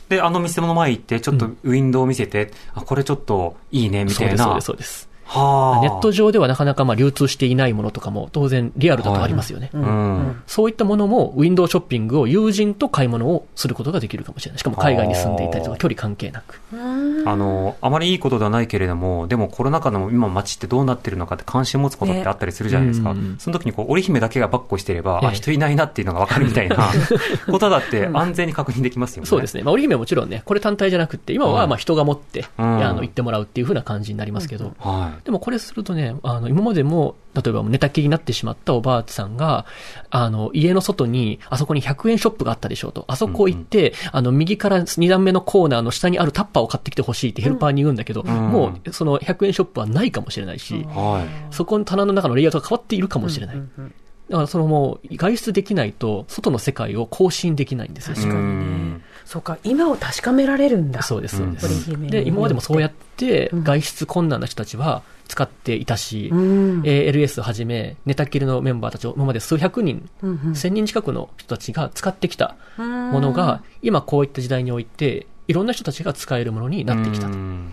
[0.09, 4.45] で、あの店の前行って、ちょっとウィンドウを見せて、あ、これちょっといいね、みたいな。
[4.45, 5.08] そうです、そうです、そうです。
[5.29, 5.81] はあ。
[5.83, 9.71] ネット上ではなかなかまあ流通していないものとかも当然リアルだとありますよね。
[9.75, 10.43] うん。
[10.47, 14.59] そういったものもウィンドウショッピングを友人と買い物をすることができるかもしれない。
[14.59, 16.61] しかも海外に住んでいたりとか距離関係なく。
[16.73, 23.13] あの、あまりいいことではないけれども、でもコロナ禍の今街ってどうなってるのかって関心を持つことってあったりするじゃないですか。
[23.15, 26.77] ねうんその時にこう、織姫だけがバッコしてれば、ええあ、人いないなっていうのがわかるみたいな
[27.51, 29.29] ことだって安全に確認できますよね。
[29.29, 29.63] そうですね。
[29.63, 35.18] まあ、織姫はもちろんね、これ単体じゃなくって、今はまあ人が持って、うんあの、行ってもらうっていう風な感じになりますけど、はい。
[35.25, 39.67] でもこれするとね、あの、今までも、例えば寝たきりになってしまったおばあさんが、
[40.11, 43.05] あの、家の外に、あそこに100円ショップがあったでしょうと。
[43.09, 51.55] あそこ行って、あの、右から2段目のコーナーの下にあるタッパーを買ってきてほしいってヘルパーに言うんだけど、んもう、その100円ショップはないかもしれないし、はい。
[51.55, 53.57] そこの棚の中のレイアウトが変わっているかもしれない。
[53.57, 58.17] だからそのもう、外出できないと、外の世界を更新できないんですよ。
[58.17, 59.01] 確かにうんね。
[59.29, 61.03] そうか、今を確かめられるんだ。
[61.03, 61.67] そうです、そうです。
[61.67, 66.81] 織姫にで、今までもそうやってうん外出困難な人たちは使っていたし、うん。
[66.81, 77.35] ALS をはじめ、寝たきりのメンバーたちを今まで数百人、うんうん1000人近くの人たちが使ってきたものが、今こういった時代において、いろんな人たちが使えるものになってきたと。
[77.35, 77.73] うん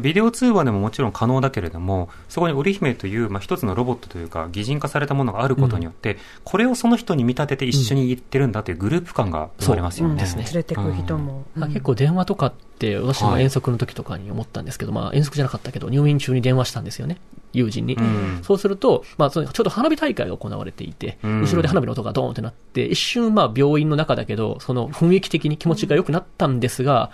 [0.00, 10.12] ビデオ通話でももちろん可能だけれども、そこに織姫という、まあ、一つのロボットというか、擬人化されたものがあることによって、これをその人に見立てて一緒に行ってるんだというグループ感が生まれますよね。
[10.12, 11.44] うんですね連れてく人も。
[11.54, 17.18] まあ結構電話とかって、私も遠足の時とかに思ったんですけど、まあ遠足じゃなかったけど、入院中に電話したんですよね。
[17.52, 17.94] 友人に。
[17.94, 27.10] うんそうすると、まあ、そのちょうど花火大会が行われていて、うん後ろで花火の音がドーンってなって、一瞬、まあ、病院の中だけど、その雰囲気的に気持ちが良くなったんですが、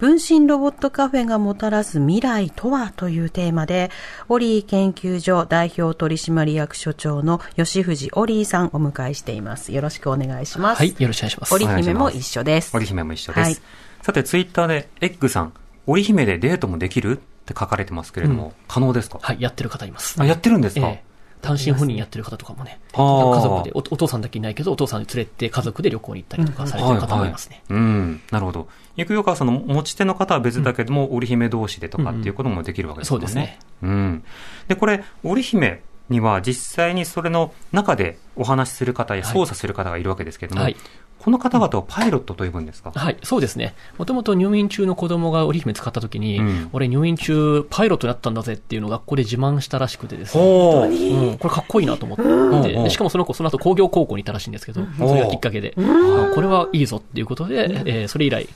[0.00, 3.90] 分身ロボットカフェがもたらす未来とはというテーマで、
[4.30, 9.72] オリー研究所代表取締役所長の吉藤オリーさんをお迎えしています。
[9.72, 10.78] よろしくお願いします。
[10.78, 11.54] はい、よろしくお願いします。
[11.54, 12.74] 織姫も一緒です。
[12.74, 13.44] 織姫も一緒です。
[13.44, 13.58] はい
[14.02, 15.52] さて、ツイッターで、エッグさん、
[15.86, 19.18] 織姫でデートもできるって書かれてますけれども、可能ですか？
[19.20, 20.16] はい、やってる方います。
[20.18, 21.10] あ、やってるんですか、ええ
[21.42, 27.62] 単身赴任やってる方とかもね、はあ家族でお、お父さんだけいないけど、お父さんに連れて家族で旅行に行ったりとかされてる方もいますね。
[27.70, 28.68] うん、なるほど。
[28.96, 33.26] ゆくゆくはその持ち手の方は別だけども、織姫同士でとかっていうこともできるわけですもんね。
[33.26, 33.58] そうですね。
[33.82, 34.24] うん。
[34.68, 39.32] で、これ、織姫には実際にそれの中でお話しする方やはい。
[39.32, 40.76] 操作する方がいるわけですけれども、はい。
[41.20, 43.74] この方々をパイロットと呼ぶんですか、はい、そうですね。
[43.98, 46.68] もともと入院中の子供が織姫使った時に、うん。
[46.72, 50.42] 俺入院中パイロットだったんだぜっていうのを学校で自慢したらしくてですね。
[50.42, 50.90] ほう。
[50.90, 58.48] うん、これかっこいいなと思って、うんでしかもその子、その後工業高校にいたらしいんですけど、それがきっかけで、あこれはいいぞっていうことで、えーそれ以来、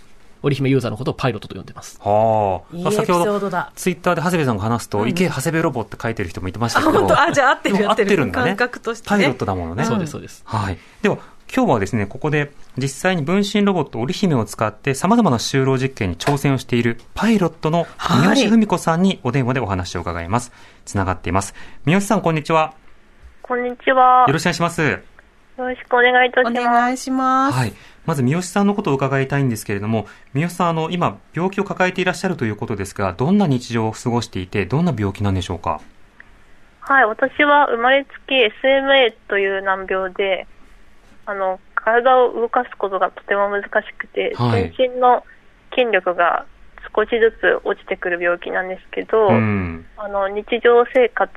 [0.45, 1.99] 織姫ユーザーのことをパイロットと呼んでます。
[2.03, 2.77] はあ。
[2.77, 3.73] いいエピソ先ほどードだ。
[3.75, 6.93] ツイッターで長谷部さんが話すと、池長谷部ロボって書いてる人もいてましたけど。
[6.93, 7.21] 本当？
[7.21, 8.49] あ、じゃあ合ってる合ってるんだね。
[8.51, 9.85] 感覚としてねパイロットだものね。
[9.85, 10.43] そうです、そうです。
[10.47, 10.79] はい。
[11.03, 11.19] では、
[11.55, 20.53] 今日はですね、ここで実際に分身ロボット織姫を使って様々な就労実験に挑戦をしているパイロットの三好文子さんにお電話でお話を伺います。
[20.85, 21.55] つながっています。
[21.85, 22.75] 三好さん、こんにちは。
[23.43, 24.25] こんにちは。
[24.27, 24.83] よろしくお願いします。
[24.83, 24.99] よ
[25.59, 26.65] ろしくお願いいたしおます。
[26.65, 27.59] 願いします。
[27.59, 27.73] はい。
[28.07, 35.81] まず三好さんのことを伺いたいんですけれども、三好さん、あの、今、病気を抱えていらっしゃるということですが、どんな日常を過ごしていて、どんな病気なんでしょうか？
[36.81, 40.47] はい、私は生まれつき SMA という難病で、
[41.25, 45.25] あの、体を動かすことがとても難しくて、はい全身の
[45.75, 46.47] 筋力が
[46.95, 49.87] 少しずつ落ちてくる病気なんですけど、うん。
[49.97, 51.33] あの、日常生活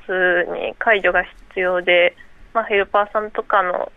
[0.52, 2.14] に介助が必要で、
[2.54, 3.90] まあ、ヘルパーさんとかの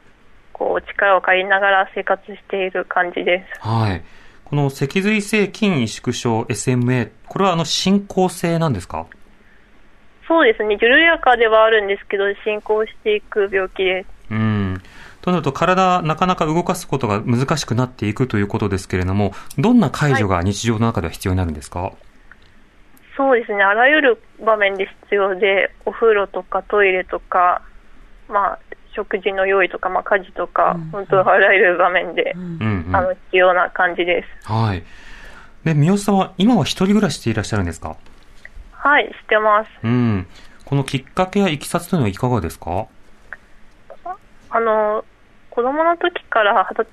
[0.53, 3.67] こう、力を借りながら生活している感じです。
[3.67, 4.03] はい。
[4.45, 9.05] この脊髄性筋萎縮症 SMA、これはあの進行性なんですか？
[10.27, 14.07] そうですね、緩やかではあるんですけど、進行していく病気です。
[14.31, 14.81] うん。
[15.21, 21.91] となると体、なかなか動かすことが難しくなっていくということですけれども、どんな介助が日常の中では必要になるんですか、
[23.15, 27.61] そうですね、あらゆる場面で必要で、お風呂とかトイレとか、
[28.27, 28.59] まあ、
[28.95, 32.95] 食事の用意とか、まあ、家事とか、本当あらゆる場面で、うんうん。
[32.95, 34.51] あの、必要な感じです。
[34.51, 34.83] はい。
[35.63, 37.95] で、三好さんは今は一人暮らししていらっしゃるんですか？
[38.71, 39.69] はい、してます。
[39.83, 40.27] うん。
[40.65, 42.87] このきっかけやいきさつというのはいかがですか？
[44.49, 45.05] あの、
[45.49, 46.89] 子供の時から二十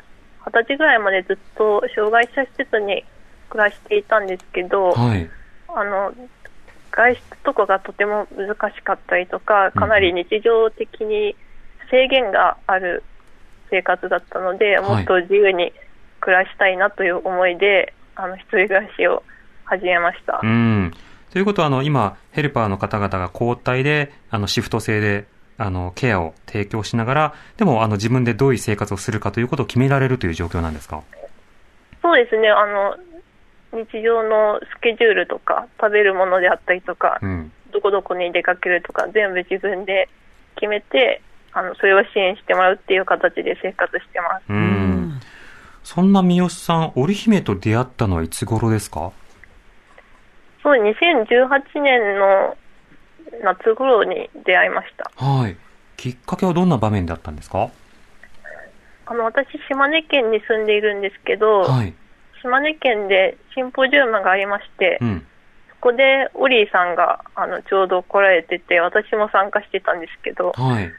[0.47, 3.05] 二十歳ぐらいまでずっと障害者施設に
[3.51, 5.31] 暮らしていたんですけど、はい。
[5.69, 6.13] あの、
[6.91, 11.37] 外出とかがとても難しかったりとか、かなり日常的に
[11.91, 13.03] 制限がある
[13.71, 15.73] 生活だったので、はいもっと自由に
[16.21, 19.23] 暮らしたいなという思いで、あの、一人暮らしを
[19.65, 20.41] 始めました。
[20.43, 20.93] うん。
[21.33, 25.27] ということは、あの、今、ヘルパーの方々が交代で、あの、シフト制で、
[25.59, 31.03] あの、ケアを提供しながら、でも、あの、自分でどういう生活をするかということを決められるという状況なんですか？
[32.03, 32.97] そうですね、あの、
[33.73, 37.53] 日常のスケジュールとか、食べるものであったりとか、うん。
[37.71, 40.09] どこどこに出かけるとか、全部自分で
[40.57, 41.21] 決めて、
[41.59, 44.45] あの、それを支援してもらうっていう形で生活してます。
[44.49, 45.21] うん。
[45.83, 49.11] そんな三好さん、織姫と出会ったのはいつ頃ですか？
[50.63, 52.57] そう、2018年の
[53.43, 55.11] 夏頃に出会いました。
[55.25, 55.57] はい。
[55.97, 57.71] きっかけはどんな場面だったんですか？
[59.07, 61.95] あの、私、島根県に住んでいるんですけど、はい。
[62.43, 65.27] 島根県でシンポジウムがありまして、うん。
[65.71, 70.93] そこでオリーさんがあのちょうど来られてて、私も参加してたんですけど、はい。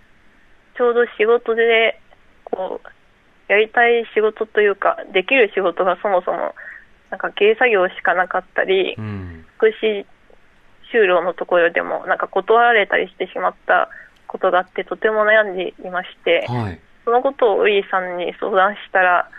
[0.80, 2.00] ちょうど仕事で、
[2.46, 6.56] こう、やりたい仕事というか、できる仕事がそもそも、
[7.12, 9.46] なんか経営作業しかなかったりう、ん。
[9.58, 10.06] 福祉
[10.94, 13.90] 就労のところでも、なんか断られたりしてしまった
[14.28, 16.80] ことがあって、とても悩んでいまして、はい。
[17.04, 19.30] そのことをオリーさんに相談したら、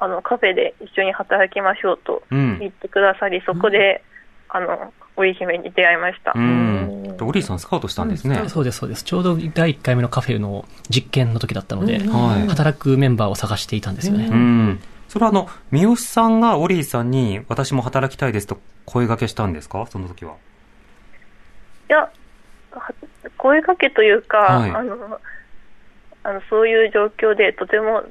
[0.00, 2.58] あの、カフェで一緒に働きましょうとうん。
[2.58, 4.02] 言ってくださり、そこで、
[4.48, 6.32] あの、織姫に出会いました。
[6.34, 7.16] うん。
[7.16, 8.48] でオリーさんスカウトしたんですね。
[8.48, 9.04] そうです、そうです。
[9.04, 12.48] ちょうど第1回目のカフェの実験の時だったので、はい。
[12.48, 14.26] 働くメンバーを探していたんですよね。
[14.26, 14.80] うん。
[15.08, 19.86] それはあの、三好さんがオリーさんに、私も働きたいですと声掛けしたんですか？
[19.90, 20.34] その時は。
[21.88, 21.98] いや、
[22.70, 22.94] は
[23.36, 25.20] 声かけというか、はいあの、
[26.22, 28.04] あのそういう状況でとても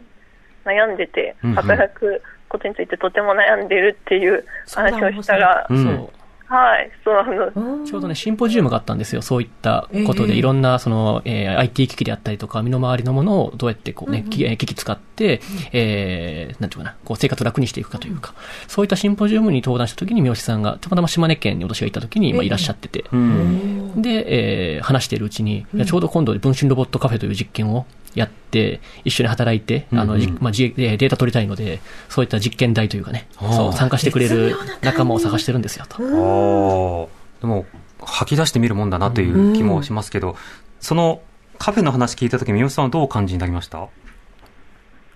[0.66, 4.44] 悩んでて、働くことについてとても悩んでるっていう
[4.76, 6.10] 話をしたら、うんそう。
[6.50, 7.24] はい、そうあ
[7.60, 9.22] の、ちょうどね、シンポジウムがあったんですよ。
[9.22, 15.42] そういったことで、ええいろんな、その、えー IT 機器であったりとか、身の回りのものをどうやってこうね、機えー機器使って、
[15.74, 18.34] えー、なんていうかな、こう生活を楽にしていくかというか、
[18.68, 24.02] そういったシンポジウムに登壇した時に三好さんが、たまたま島根県に私が行った時に、まあ、いらっしゃってて、うん。
[24.02, 35.96] で、えー話しているうちに、ちょうど今度、分身ロボットカフェという実験をやって、一緒に働いて、あの、じうんうんまあ、じえーデータ取りたいので、そういった実験台というかね、そう、参加してくれる仲間を探してるんですよ、と。
[35.96, 37.08] ああ。
[37.42, 37.66] でも、
[38.02, 40.36] 吐き出してみるもんだなという気もしますけど、
[40.80, 41.22] その
[41.58, 43.88] カフェの話聞いた時三好さんはどうお感じになりました？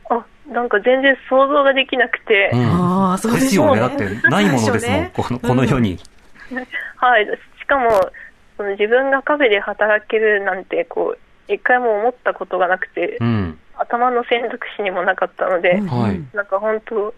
[0.10, 2.66] あ、なんか全然想像ができなくて、うん。
[2.66, 3.80] ああ、そうですよね。
[3.80, 5.10] だって、ないものですもん。
[5.12, 5.98] このこの世に。
[6.98, 7.26] はい、
[7.60, 7.90] しかも、
[8.58, 13.60] その自分がカフェで働けるなんて、こう、一回も思ったことがなくて、うん。
[13.78, 16.36] 頭の選択肢にもなかったので、はい。
[16.36, 17.14] なんか本当、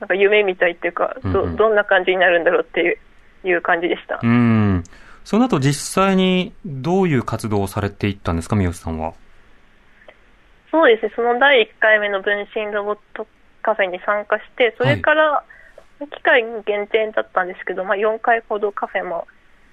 [0.00, 2.98] なんか夢みたいっていうか、うんうんどどんな感じになるんだろうっていう
[3.44, 4.20] いう感じでした。
[4.22, 4.84] うん。
[5.24, 9.14] その後実際にどういう活動をされていったんですか、三好さんは？
[10.70, 13.26] そうですね、その第1回目の分身ロボット
[13.62, 15.44] カフェに参加して、それから、
[16.00, 19.26] 機会限定だったんですけど、まあ、4回ほどカフェも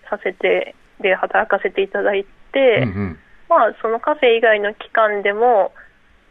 [0.10, 3.20] させて、で、働かせていただいて、うんうん。
[3.52, 5.74] まあ、そのカフェ以外の期間でも、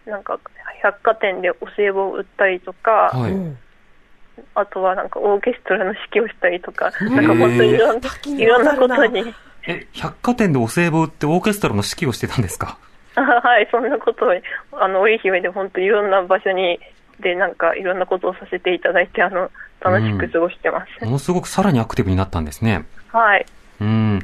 [0.07, 0.41] なんか、
[0.83, 3.35] 百貨店でお歳暮を売ったりとか、はい。
[4.55, 9.35] あとはなんかオーケストラの指揮をしたりとか、なんか本当にいろんいろんなことに、
[9.67, 12.79] え、百貨店でお歳暮売ってオーケストラの指揮をしてたんですか？
[13.17, 14.33] あ はい、そんなことを、
[14.81, 16.81] あの、織姫で本当いろんな場所に、
[17.19, 19.51] で、なんかいろんなことをさせていただいて、あの、
[19.81, 21.05] 楽しく過ごしてます。
[21.05, 22.87] ものすごくさらにアクティブになったんですね。
[23.13, 23.45] はい。
[23.81, 24.21] うん。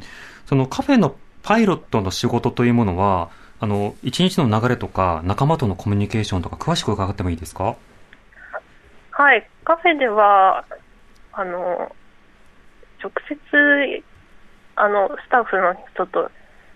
[0.47, 1.15] そのカフェの
[1.47, 3.29] パイロットの仕事というものは、
[3.61, 7.77] あの、一日の流れとか、仲間とのコミュニケーションとか、詳しく伺ってもいいですか？
[9.11, 10.65] はい、カフェでは、
[11.31, 11.95] あの、
[13.01, 14.03] 直接、
[14.75, 16.29] あの、スタッフの人と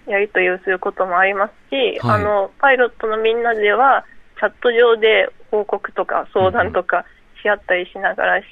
[0.07, 2.21] やり取りをすることもありますし、はい。
[2.21, 4.05] あの、パイロットのみんなでは、
[4.39, 7.03] チャット上で報告とか相談とか
[7.43, 8.47] し合ったりしながらし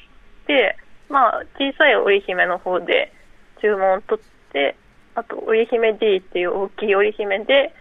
[0.46, 0.76] て、
[1.08, 3.14] まあ、小さい織姫の方で
[3.62, 4.76] 注文を取って、
[5.16, 7.74] あと、織姫 D っていう大きい織姫で、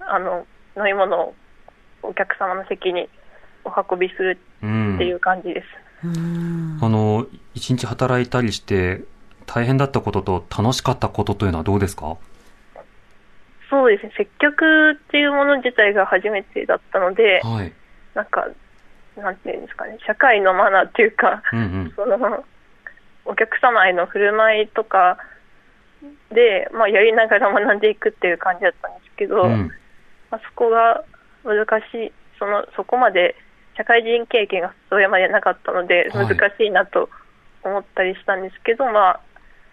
[0.00, 0.46] あの、
[0.76, 1.34] 飲み物を
[2.02, 3.08] お客様の席に
[3.64, 5.66] お運びするうんっていう感じです。
[6.04, 9.00] あの、一日働いたりして、
[9.46, 12.16] 大変だったことと楽しかったことというのはどうですか？
[13.70, 17.72] そうですね、接客っていうもの自体が初めてだったので、はい。
[18.14, 18.46] なんか、
[19.16, 21.92] なんていうんですかね、社会のマナーっていうか、うんうん。
[21.96, 22.44] その、
[23.24, 25.18] お客様への振る舞いとか
[26.32, 29.70] で、まあ、やりながら学んでいくっていう感じだったんですけど、うん。
[30.30, 31.04] まあ、そこが
[31.44, 33.34] 難しい、その、そこまで
[33.76, 37.08] 社会人経験がそれまでなかったので、はい難しいなと
[37.62, 39.20] 思ったりしたんですけど、まあ、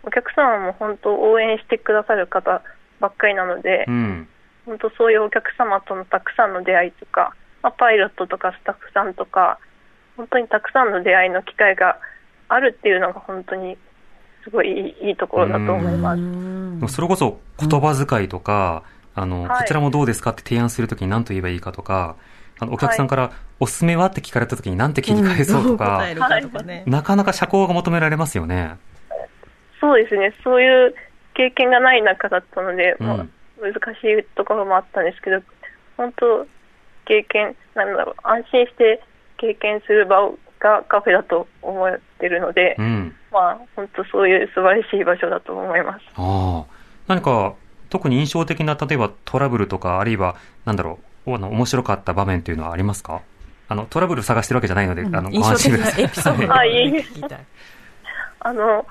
[0.03, 2.61] お客様も本当応援してくださる方
[2.99, 4.27] ばっかりなので、うん。
[4.65, 9.59] 本当そういうお客様とのたくさんの出会いとか、まあ、パイロットとかスタッフさんとか、
[10.17, 11.99] 本当にたくさんの出会いの機会が
[12.47, 13.77] あるっていうのが本当に
[14.45, 16.21] すごいいいいいところだと思います。
[16.79, 18.83] でもそれこそ言葉遣いとか、
[19.15, 19.61] あの、はい。
[19.61, 22.15] こちらもどうですかって提案するときに何と言えばいいかとか、
[22.59, 26.83] あの、お客さんから、おすすめはって聞かれたときに何て切り返そうとか、答えるかとかね。
[26.85, 28.77] なかなか社交が求められますよね。
[29.81, 30.95] そうですね、そういう
[31.33, 33.07] 経験がない中だったので、うん。
[33.07, 33.25] まあ、
[33.61, 35.41] 難しいところもあったんですけど、
[35.97, 36.45] 本当、
[37.05, 39.01] 経験、なんだろう、安心して
[39.37, 40.29] 経験する場
[40.65, 43.15] がカフェだと思ってるので、うん。
[43.31, 46.01] まあ、本当そういう素晴らしい場所だと思います。
[46.15, 46.75] ああ。
[47.07, 47.53] 何か、
[47.89, 50.35] 特に印象的な、例えばトラブルとか、あるいは、
[50.65, 53.21] なんだろう、あの、面白かった場面というのはありますか？
[53.67, 57.05] あの、トラブル探してるわけじゃないので、あの、印象的なエピソードをはい。
[58.39, 58.85] あの、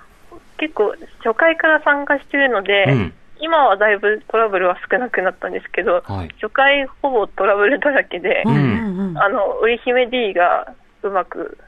[0.58, 0.94] 結構、
[1.24, 3.12] 初回から参加してるので、うん。
[3.40, 6.28] 今はだいぶトラブルは少なくなったんですけど、はい。
[6.40, 10.72] 初回ほぼトラブルだらけで、うんうんあの、織姫 D が
[11.08, 11.58] うまく、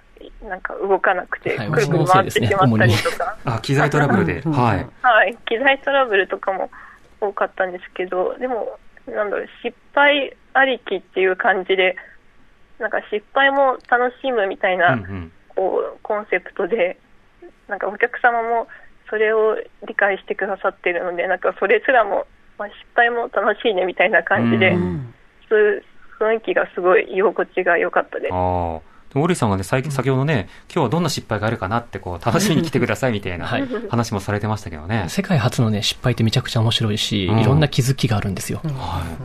[0.42, 4.40] なんか動かなくて、はいくるくる回ってしまったりとか、あ、機材トラブルで。
[4.46, 4.86] うんはい。
[5.02, 6.70] はい、機材トラブルとかも
[7.20, 11.96] 多かったんですけど、でも、なんだろう、失敗ありきっていう感じで、
[12.78, 15.32] なんか失敗も楽しむみたいうんな、うん。
[15.48, 16.98] こう、コンセプトで、
[17.68, 18.68] なんかお客様も
[19.08, 19.56] それを
[19.86, 22.26] 理解してくださっているので、なんかそれすらも、
[22.58, 25.14] まあ、失敗も楽しいねみたいな感じで、ううん
[25.48, 25.84] そういう
[26.18, 28.32] 雰囲気がすごい居心地が良かったです。
[29.16, 29.16] ああ。
[29.16, 35.06] でもオリさんがね、最近、先ほどね、今日はどんな失敗があるかなって、こう、楽しみに来てくださいみたいなはい話もされてましたけどね。
[35.08, 38.60] 世界初のね、失敗ってめちゃくちゃ面白いし、うんいろんな気づきがあるんですよ。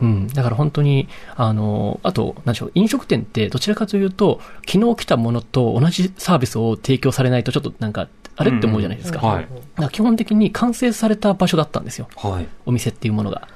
[0.00, 0.28] うん。
[0.28, 9.20] だから本当に、あの、あと、なんでしょう、飲食店ってどちらかというと、昨日来たものと同じサービスを提供されないとちょっとなんか、あれって思うじゃないですか。
[9.20, 9.42] はい。
[9.42, 12.08] だから基本的に完成された場所だったんですよ。
[12.16, 12.46] はい。
[12.64, 13.48] お店っていうものが。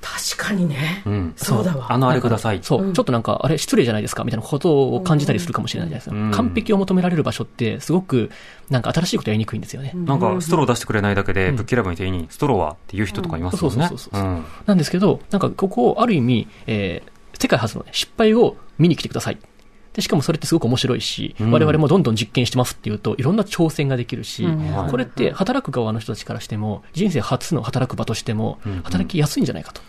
[0.00, 1.02] 確かにね。
[1.04, 1.32] うん。
[1.36, 1.92] そうだわ。
[1.92, 2.60] あのあれください。
[2.62, 6.16] そう、ちょっとなんか、あれ失礼じゃないですかみたいなことを感じたりするかもしれないじゃないですか。
[6.16, 8.30] うん完璧を求められる場所って、すごく、
[8.70, 9.92] なんか新しいことやりにくいんですよね。
[9.94, 13.76] なんか、ストロー出してくれないだけで、うんぶっきらぼうに店員に、ストローはっていう人とかいますよね。
[13.76, 19.38] うんそうそうそうそううんなんですけど、なんかここをある意味、えー世界初の、ね、失敗を見に来てください。
[19.94, 24.46] で、しかもそれってすごく面白いし、うん我々もどんどん実験してますっていうと、いろんな挑戦ができるし、
[24.90, 29.80] これって働く側の人たちからしても、人生初の働く場としてもうん、働きやすいんじゃないかと。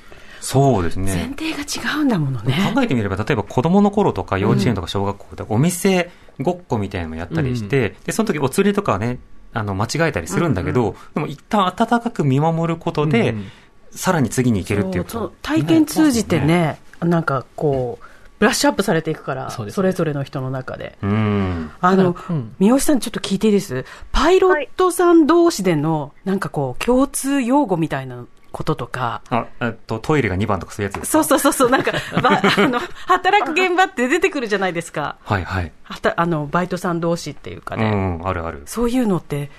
[0.42, 1.34] そうです前ね。
[1.38, 2.72] 提が違うんだものね。
[2.74, 9.20] 考えてみれば、例えば子供の頃とか幼稚園とか小学校でお店ごっこみたいなのもやったりして、で、その時お釣りとかはね、
[9.54, 13.52] あの、間違えたりするんだけど、でも一旦温かく見守ることで、うん
[13.94, 15.34] さらに次に行けるっていうそう。
[15.42, 18.06] 体験通じてね、なんかこう、
[18.40, 20.98] ブラッシュアップされていくから、そ,、ねれぞれの人の中で。
[21.02, 21.72] うん。
[21.82, 23.84] あの、うん三好さんちょっと聞いていいです？
[24.14, 31.24] パイロットさん同士での、なんかこう、共通用語みたいなこととか、あ、えっと、トイレが2番とかそういうやつですか？
[31.24, 31.92] そうそうそうそう、なんか、
[32.22, 35.16] ばあの、働く現場って出てくるじゃないですか。
[35.24, 35.72] はいはい。
[35.84, 37.90] はたあの、バイトさん同士っていうかうね。
[37.90, 38.64] ん、あるある。
[38.66, 39.50] そういうのって、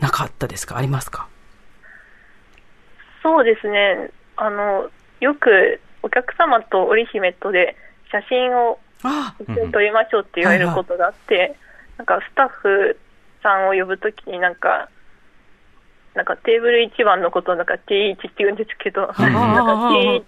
[0.00, 0.76] なかったですか？
[0.76, 1.28] ありますか？
[3.22, 7.76] そうですね、あの、よくお客様と織姫とで
[8.10, 11.56] 写真をあ一緒に撮りましょうって言われることがあって、
[11.96, 12.98] なんかスタッフ
[13.42, 14.88] さんを呼ぶときになんか、
[16.14, 20.22] なんかテーブル1番のことをなんか T1 って言うんですけど、うんなんか T1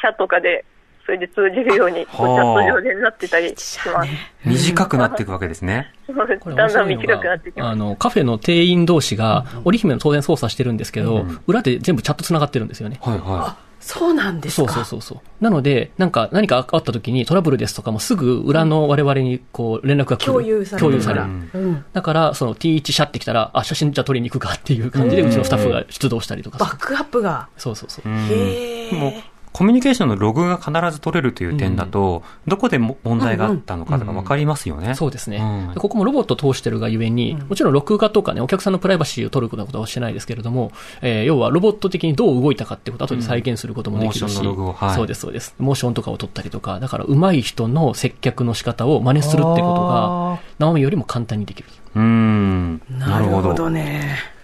[0.00, 0.64] 社とかで、
[1.04, 4.10] それで通じるように、こうチャット上でなってたりします。
[4.44, 5.92] 短くなっていくわけですね。
[6.06, 7.68] これだんだん短くなってきます。
[7.68, 12.98] あの、カフェの店員同士が、織姫も当然操作してるんですけど、うん裏で全部チャット繋がってるんですよね。
[13.02, 13.56] はいは
[13.86, 15.18] そうなんですそうかそうそうそう。
[15.40, 20.32] なので、なんか何かあった時にトラブルですとかもすぐ裏の我々にこう連絡が来る。
[20.32, 21.24] 共有される共有される。
[21.24, 21.84] うんうん。
[21.92, 27.48] だから、その T1 シャってきたら、あ、写真じゃ撮りに行くかっていう感じで、うちのスタッフが出動したりとかバックアップが。
[27.56, 28.12] そうそうそうい。。
[28.12, 29.12] うんへーもう
[29.56, 34.94] コミュニケーションのログが必ず取れるという点だと、どこでも問題があったのかとか分かりますよね。
[34.94, 45.54] そうですね、うんでここもロボットを通してるがゆえに、もちろん録画とかね、お客さんのプライバシーを取ることはことはしてないですけれども、えー要はロボット的にどう動いたかってことを後で再現することもできるし、はいそうです、そうです。
[45.58, 51.68] モーションとかを取ったりとか、だから上手い人の接客の仕方を真似するってことが、ナオミよりも簡単にできる。
[51.94, 52.82] うーん。
[52.98, 53.70] なるほど。
[53.70, 54.35] ね。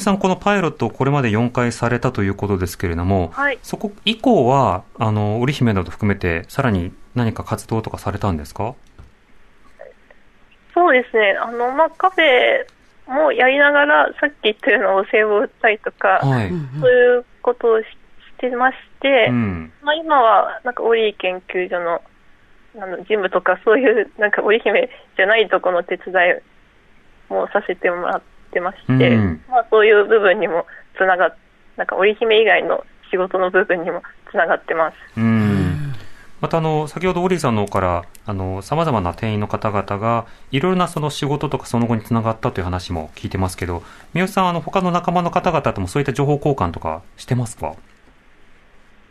[0.00, 8.74] さん、このパイロットをこれまで4回されたということですけれども、はいそこ以降は、あの、織姫など含めて、さらに何か活動とかされたんですか？
[10.74, 11.36] そうですね。
[11.40, 16.50] あの、まあ、カフェもやりながら、さっき言ったようなお歳暮を売ったりとか、はい。
[16.80, 19.72] そういうことをししてまして、うん。
[19.82, 22.00] まあ、今は、なんか、オリー研究所の、
[22.80, 26.14] あの、事務とか、そういう、なんか、織姫じゃないところの手伝
[27.28, 28.24] いもさせてもらって
[28.58, 31.36] まして、うんまあ、そういう部分にもつながっ、
[31.76, 34.96] なんか、織姫以外の仕事の部分にもつながってます。
[35.16, 35.94] うん。
[36.40, 43.82] また、あの、先ほどオリーさんの方から、あの、様々な店員の方々が、いろいろなその仕事とかその後につながったという話も聞いてますけど、
[44.14, 47.74] 三好さん、あの、他の仲間の方々ともそういった情報交換とかしてますか？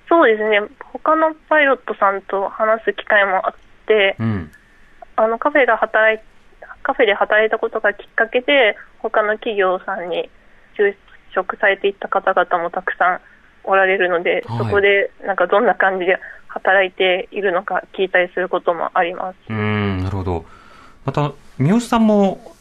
[0.10, 0.60] そうですね。
[0.92, 3.54] 他のパイロットさんと話す機会もあっ
[3.86, 4.52] て、うん。
[5.16, 6.20] あのカフェが働い
[6.82, 10.30] カフェで働いたことがきっかけで他の企業さんに
[10.78, 10.96] 就
[11.34, 13.20] 職されていった方々もたくさん
[13.64, 19.36] おられるので、はいそこでなんかどんな感じで働いているのか聞いたりすることもあります。
[19.50, 20.46] うーん、なるほど。
[21.06, 22.56] また、三好さんも、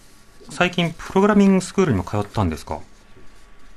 [0.51, 2.79] 最近、プログラミングスクールにも通ったんですか？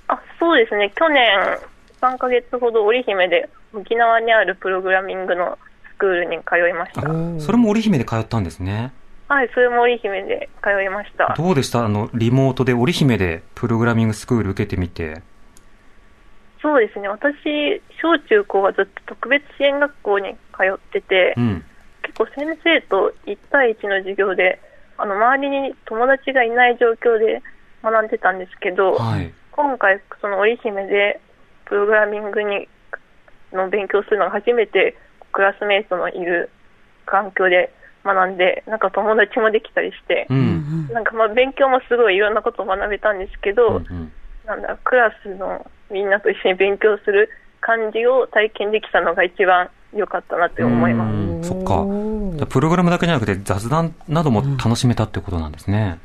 [0.08, 0.92] あそうですね。
[0.96, 1.58] 去年
[2.02, 5.58] 3ヶ月ほど織姫で沖縄にあるプログラミングの
[5.96, 7.02] スクールに通いました。
[7.44, 8.92] それも織姫で通ったんですね。
[9.32, 11.34] はい、それも織姫で通いました。
[11.38, 11.86] どうでした？
[11.86, 15.22] あの、リモートで織姫でプログラミングスクール受けてみて。
[16.62, 17.08] そうですね。
[17.08, 20.38] 私、小中高はずっと特別支援学校に通
[20.76, 21.64] ってて、うん。
[22.04, 24.60] 結構先生と1対1の授業で、
[24.98, 27.42] あの周りに友達がいない状況で
[27.82, 29.34] 学んでたんですけど、はい。
[29.52, 31.22] 今回、その織姫で
[31.64, 32.68] プログラミングに
[33.54, 34.98] の勉強するのが初めて
[35.32, 36.50] クラスメイトのいる
[37.06, 37.74] 環境で
[38.04, 40.88] 学んで、なんか友達もできたりしてう、ん。
[40.92, 44.12] なんかまあ勉強もすごいいろんなことを学べたんですけど、うんうん
[44.46, 47.30] なんだ、クラスのみんなと一緒に勉強する
[47.60, 51.14] 感じを体験できたのが一番良かったなって思います。
[51.14, 52.46] うんそっか。
[52.48, 56.00] プログラムだけじゃなくて雑談なども楽しめたってことなんですね。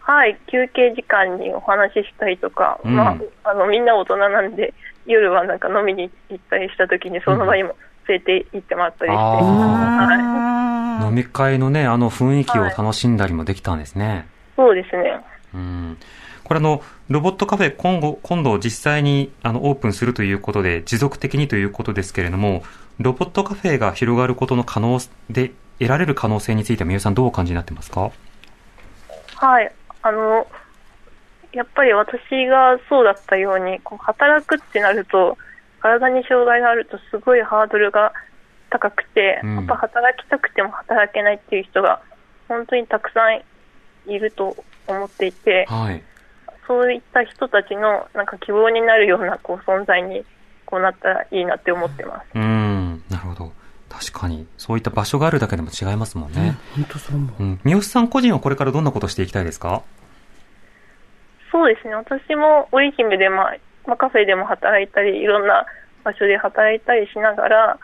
[0.00, 4.72] はい、休憩時間にお話ししたりとか、うんまあ、あのみんな大人なんで、
[5.04, 7.76] 夜はなんか飲みに行ったりした時にその場にも
[8.08, 9.22] 連れて行ってもらったりして、あ
[10.98, 14.26] はい、飲み会のね、あの雰囲気を楽しんだりもできたんですね。
[14.56, 15.20] そうですね。
[15.54, 15.98] うん。
[16.44, 22.62] これあの、ロボットカフェ今後、今度実際にあのオープンするということで、持続的にということですけれども、
[22.98, 28.10] ロボットカフェが広がることの可能で、得られる可能性については、三好さんどうお感じになってますか？
[29.34, 29.70] はい、
[30.02, 30.46] あの、
[31.52, 35.36] やっぱり私がそうだったように、こう働くってなると、
[35.86, 38.12] 体に障害があるとすごいハードルが
[38.70, 42.00] 高くて、うんやっぱ働きたくても働けないっていう人が
[42.48, 43.42] 本当にたくさん
[44.10, 44.56] いると
[44.88, 46.02] 思っていて、はい。
[46.66, 50.24] そういった人たちのなんか希望になるようなこう存在に
[50.64, 52.26] こうなったらいいなって思ってます。
[52.34, 53.52] うん、なるほど。
[53.88, 56.58] 確かに、そういった場所があるだけでも違いますもんね。
[56.74, 57.42] 本当そう思う。
[57.42, 57.60] うん。
[57.62, 59.82] 三好さん個人はこれからどんなことをしていきたいですか？
[61.52, 63.56] そうですね、私も織姫で、まあ
[63.86, 65.66] まあ、カフェでも働いたり、いろんな
[66.04, 67.78] 場所で働いたりしながら、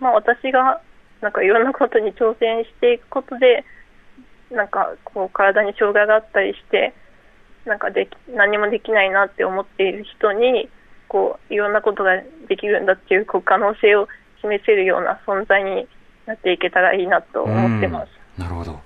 [0.00, 0.80] まあ、私が
[1.20, 3.64] なんかいろんなことに挑戦していくことで、
[4.50, 6.94] なんかこう体に障害があったりして、
[7.66, 10.68] なんかでき何もできないなって思っている人に、
[11.08, 14.08] こういろんなことができるんだっていうこう可能性を
[14.40, 15.88] 示せるような存在に
[16.26, 18.40] なっていけたらいいなと思ってます。
[18.40, 18.78] なるほど。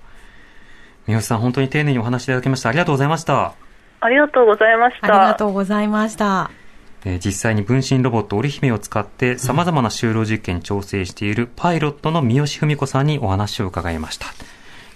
[1.05, 2.69] 三好さん、本当に丁寧にお話しいただきました。
[2.69, 3.62] ありがとうございました。
[4.05, 5.13] ありがとうございましあた。
[5.13, 6.51] りがとうございました。
[7.05, 14.27] えー実際に分身ロボット織姫を使って様々な就労実験に調整しているパイロットの三好文子さんにお話を伺いました。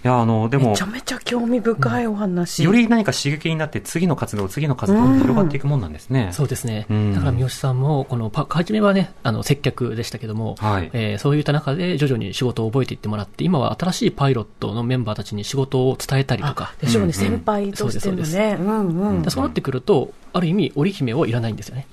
[0.04, 2.62] いや、あの、でもめちゃ、めちゃ興味深いお話。
[2.62, 6.28] より何か刺激になって次の活動、次の活動に広がっていくもんなんですね。
[6.32, 6.86] そうですね。
[6.88, 18.56] うんだから三好さんも、このパ、初めはね、あの、接客でしたけども、はいえーそういった中で徐々に仕事を覚えていってもらって、今は新しいパイロットのメンバーたちに仕事を伝えたりとか、でしょうね、うん先輩としてのそうですね。
[18.60, 19.22] うんうん。
[19.22, 21.86] でそうなってくると、ある意味、織姫をいらないんですよね。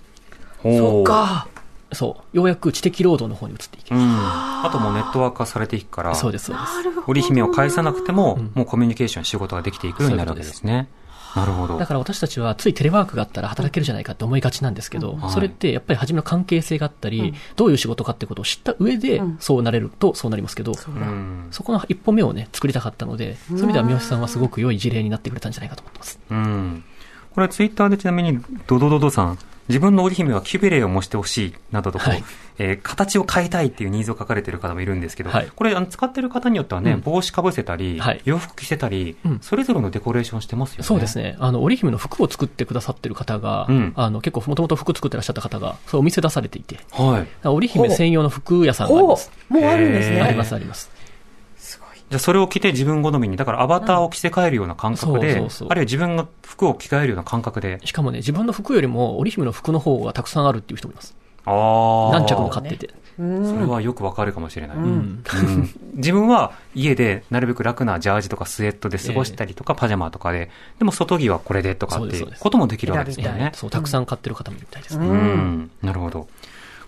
[0.61, 1.03] そう。
[1.03, 1.47] か。
[1.95, 2.37] そう。
[2.37, 3.99] ようやく知的労働の方に移っていける。
[3.99, 4.05] うん。
[4.05, 7.03] あともうネットワーク化されていくから、そうです、そうです。
[7.07, 10.87] 織姫を返さなくても、うんもうコミュニケーション、仕事ができていくようになるわけですね。
[11.35, 11.85] なるほどだ。
[11.85, 21.47] から私たちはついテレワークがあったら働けるじゃないかって思いがちなんですけど、はいそれってやっぱり初めの関係性があったり、どういう仕事かってことを知った上でうんそうなれるとそうなりますけど、うん。
[21.51, 26.19] そこの一歩目をね、作りたかったので、そういう意味では三好さんはすごく良い事例になってくれたんじゃないかと思ってます。
[26.29, 26.83] うん。
[27.35, 32.23] これツイッターでちなみに、ドドドドさん、自分の織姫はキュベレーを模してほしい、などとこう、はい
[32.57, 40.83] えー形を変えたいっていうニーズを書かれている方もいるんですけど、はいこれあの使ってる方によってはね、うん帽子かぶせたり、はい洋服着せたり、うんそれぞれのデコレーションしてますよね。
[40.85, 41.35] そうですね。
[41.39, 47.47] あの、織姫の服を作ってくださってる方が、うんあの、結構もともと服作ってらっしゃった方が、そうお店出されていて、はい。
[47.47, 49.29] 織姫専用の服屋さんがあります。
[49.49, 50.21] もうあるんですね。
[50.21, 50.89] あります、あります。
[52.09, 61.15] じゃあそれを着て自分好みに、だからアバターを着せ替えるような感覚で、そうそうそうあるいは自分が服を着替えるような感覚で、しかもね、自分の服よりも織姫の服の方がたくさんあるっていう人もいます。
[61.45, 62.19] ああ。
[62.19, 62.87] 何着も買ってて。
[62.87, 64.77] うんそれはよくわかるかもしれない。
[64.77, 64.89] ううんん。
[64.89, 65.23] うん
[65.95, 70.49] 自分は家でなるべく楽なジャージとかスウェットで過ごしたりとか、パジャマとかで、
[70.79, 73.51] でも外着はこれでとかっていうこともできるわけですよね。
[73.55, 75.07] そう、たくさん買ってる方もいるみたいですね。
[75.07, 76.27] うんうん、なるほど。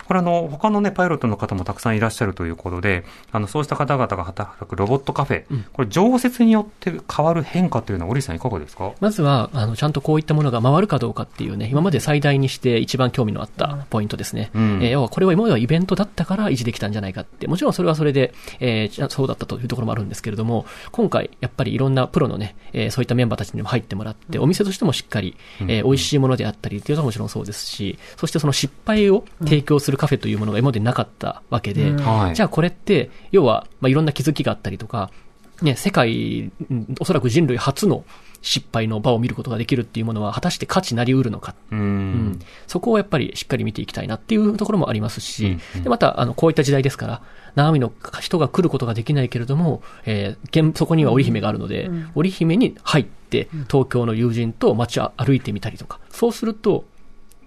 [0.07, 5.65] これあの、他のね、パイロットの方もたくさんいらっしゃるということで、あの、そうした方々が働くロボットカフェ、うん。
[5.73, 8.91] これ常設によって変わる変化というのは、織さんいかがですか？
[8.99, 14.49] まずは、あの、ちゃんとこういったものが回るかどうかっていうね、今まで最大にして一番興味のあったポイントですね。
[14.53, 14.79] うん。
[14.81, 32.35] えー要はこれは今まではイベントだったから維持できたんじゃないかって、もちろんそれはそれで、えーそうだったというところもあるんですけれども、今回、やっぱりいろんなプロのね、えーそういったメンバーたちにも入ってもらって、お店としてもしっかり、えー美味しいものであったりっていうのはもちろんそうですし、そしてその失敗を提供するカフェというものが今までなかったわけで、はい。
[32.35, 35.11] じゃあこれって、要は、まあ、いろんな気づきがあったりとか、
[35.61, 38.05] ね、世界、うんおそらく人類初の
[38.41, 41.55] 失敗の場を見ることができるっていうものは、果たして価値なり得るのか。
[41.71, 41.81] ううん。
[42.31, 42.39] ん。
[42.67, 45.61] そこをやっぱりしっかり見ていきたいなっていうところもありますし、うん。
[45.77, 47.21] うんでまた、あの、こういった時代ですから、
[47.55, 47.91] 生身の
[48.21, 56.85] 人が来ることができないけれども、えー現そこには織姫があるので、織姫に入って、東京の友人と街を歩いてみたりとか、そうすると、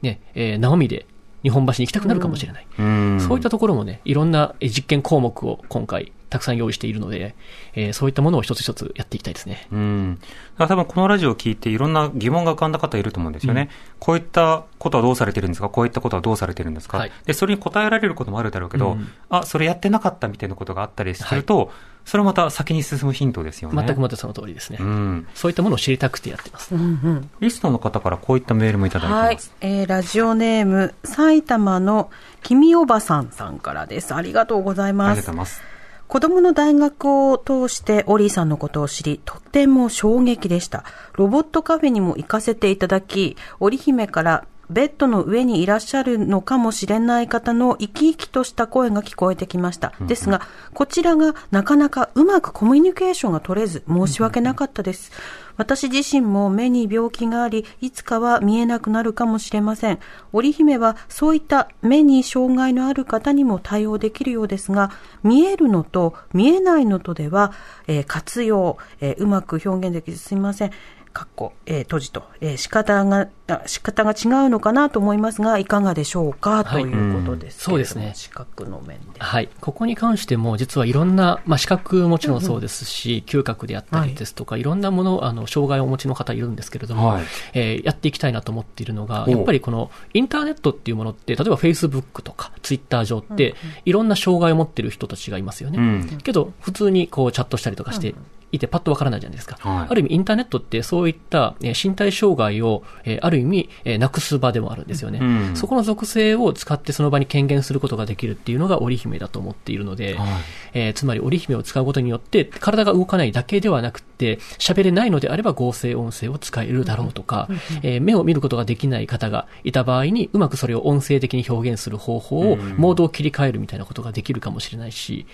[0.03, 1.07] ね、えー生身で
[1.43, 2.67] 日本橋に行きたくなるかもしれない。
[2.79, 3.21] うん。
[3.21, 7.35] そういったところもね、いろんなえ実験項目を今回たくさん用意しているので、
[7.75, 9.67] えーそういったものを一つ一つやっていきたいですね。
[9.71, 10.19] うん。
[10.21, 10.29] だか
[10.59, 13.69] ら多分このラジオを聞いていろんな疑問が浮かんだ方いると思うんですよね。
[13.99, 15.69] こういったことはどうされてるんですか？
[15.69, 21.73] こういったことはどうされてるんですか、はいで、それに答えられることもあるだろうけど、うんあ、それやってなかったみたいなことがあったりすると、
[22.05, 23.85] それはまた先に進むヒントですよね。
[23.87, 24.79] 全くまたその通りですね。
[24.81, 25.27] うん。
[25.35, 26.75] そういったものを知りたくてやってます。
[26.75, 29.55] うんうんリスナーの方からこういったメールもいただいはいてます。。
[29.61, 32.11] えー、ラジオネーム、埼玉の
[32.43, 34.15] 君おばさんさんからです。
[34.15, 35.37] ありがとうございありますがとうござい。
[35.37, 35.63] ます。
[36.11, 40.83] 子供の大学を通してオリーさんのことを知り、とっても衝撃でした。
[41.13, 49.93] ロボットカフェにも行かせていただき、織姫からベッドの上にいらっしゃるのかもしれない方の生き生きとした声が聞こえてきました。
[50.01, 50.43] ですが、
[50.75, 55.13] こちらがなかなかうまくコミュニケーションが取れず、申し訳なかったです。
[55.61, 59.99] 私自身も目に病気があり、いつかは見えなくなるかもしれません。
[60.33, 64.91] 織姫はそういった目に障害のある方にも対応できるようですが、
[65.23, 67.53] 見えるのと見えないのとでは、
[67.87, 70.71] えー活用、えーうまく表現できずすみません。
[71.13, 73.29] かっこ、えー閉じと、えー仕方が、
[73.67, 79.19] 仕方が違うのかなと思いますが、いかがでしょうか、はいということですそうですね資格の面で。
[79.19, 79.49] はい。
[79.61, 87.25] ここに関しても、実はいろんな、まあ、資格もちろんそうですし、嗅覚であったりですとか、いろんなもの、あの、障害をお持ちの方いるんですけれども、はい
[87.55, 95.79] えーやっていきたいなと思っているのが、おやっぱりこの、インターネットっていうものって、例えば Facebook とか Twitter 上って、いろんな障害を持っている人たちがいますよね。
[95.79, 96.19] うん。
[96.23, 98.15] けど、普通にこう、チャットしたりとかして、
[98.53, 99.57] いてパッとわからないじゃないですか。
[99.61, 105.19] はいある意味、インターネットってそういった、えー身体障害を、えーある意味、えーなくす場でもあるんですよね。
[105.21, 105.57] うん。
[105.57, 110.29] そこの属性を使ってその場に権限することができるっていうのが織姫だと思っているので、はい。
[110.75, 117.49] えーつまり織姫を使うことによって体が動かないだけではなくて喋れないのであれば合成音声を使えるだろうとか、
[117.83, 125.27] えー目を見ることができない方がいた場合にうまくそれを音声的に表現する方法を、モードを切り替えるみたいなことができるかもしれないし、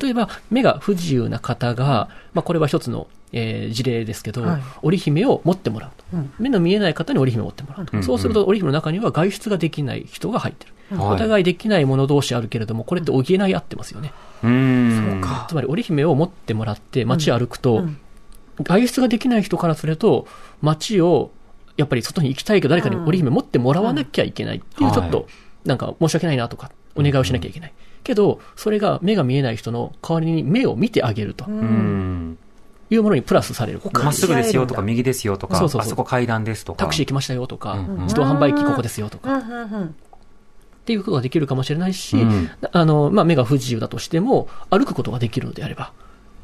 [0.00, 3.06] 例えば目が不自由な方が、まあ、これは一つの、
[3.36, 4.62] えー事例ですけど、はい。
[4.82, 6.04] 織姫を持ってもらうと、
[6.38, 8.02] 目の見えない方に織姫を持ってもらうと、うん。
[8.04, 11.14] そうすると織姫の中には外出ができない人が入ってる、はい。
[11.14, 14.12] お互いできない者同士あるけれどもこれって補い合ってますよね、
[14.44, 15.22] うん。
[15.48, 17.98] つまり織姫を持ってもらって街歩くと、うん。
[18.62, 20.28] 外出ができない人からすると
[20.62, 21.32] 街を
[21.76, 25.26] やっぱり外に行きたいけど誰かに織姫持ってもらわなきゃいけないっていうちょっはと
[25.64, 27.72] なんか申し訳ないなとかお願いをしなきゃいけない、
[28.04, 31.46] けどそれが目が見えない人の代わりに目を見てあげると。
[31.48, 32.38] うん。
[32.94, 36.84] いうものにプラスされる、まっすぐですよとか、右ですよとか、そうそうそうあそこ階段ですとか。
[36.84, 39.94] タクシー来ましたよとか、うんうん自動販売機ここですよとか、うんうんうん
[40.84, 45.92] っていうことができるかもしれないし、うんあの、まあ、目が不自由だとしても、歩くことができるのであれば、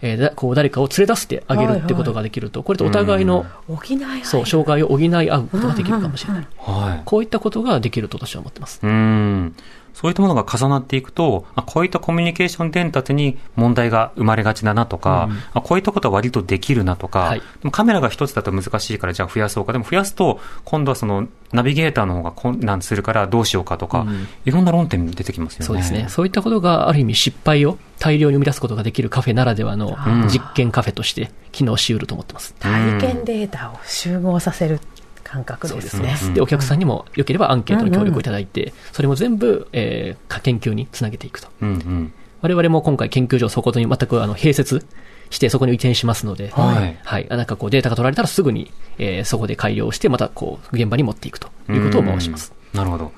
[0.00, 4.24] えーだこう誰かを連れ出してあげるってことができると、これとお互いの、補い合い。
[4.24, 6.46] そう、障害を補い合うことができるかもしれない。
[6.56, 7.02] はい。
[7.04, 8.80] こういったことができると私は思ってます。
[8.82, 9.54] うん。
[9.94, 19.72] そういったものが重なっていくと、あこういったコミュニケーション伝達に問題が生まれがちだなとか、あこういったことは割とできるなとか、はいでもカメラが一つだと難しいからじゃあ増やそうか。
[19.72, 24.06] でも増やすと、今度はそのナビゲーターの方が困難するからどうしようかとか、
[24.44, 25.66] いろんな論点出てきますよね。
[25.66, 26.06] そうですね。
[26.08, 29.96] そういったことがある意味失敗を大量に生み出すことができるカフェならではの
[30.28, 32.54] 実験カフェとして機能しうると思ってます。
[32.58, 34.80] 体験データを集合させる
[35.24, 36.16] 感覚ですね。
[36.34, 41.48] で、お客さんにも良ければアンケートの協力をいただいて、それも全部、えー研究につなげていくと。
[41.60, 42.12] うんうん。
[42.40, 44.86] 我々も今回研究所そこに全くあの併設
[45.28, 47.26] してそこに移転しますので、はいはい。
[47.28, 52.52] なんかこうデータが取られたらすぐに、えーそこで改良してまたこう現場に持っていくということを回します。
[52.72, 53.04] なるほど。
[53.04, 53.10] だ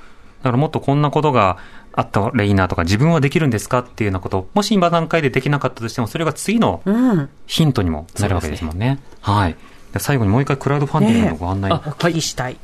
[0.44, 1.58] からもっとこんなことが
[1.92, 7.28] あったらいいなとか、自分はできるんですかっていうようなこと、もし今段階でできなかったとしても、それが次のうん。
[7.46, 8.98] ヒントにもなるわけですもんね。
[9.20, 9.56] はい。
[10.00, 11.70] 最後にもう一回クラウドファンディングのご案内。
[11.70, 12.56] ねお聞きしたい。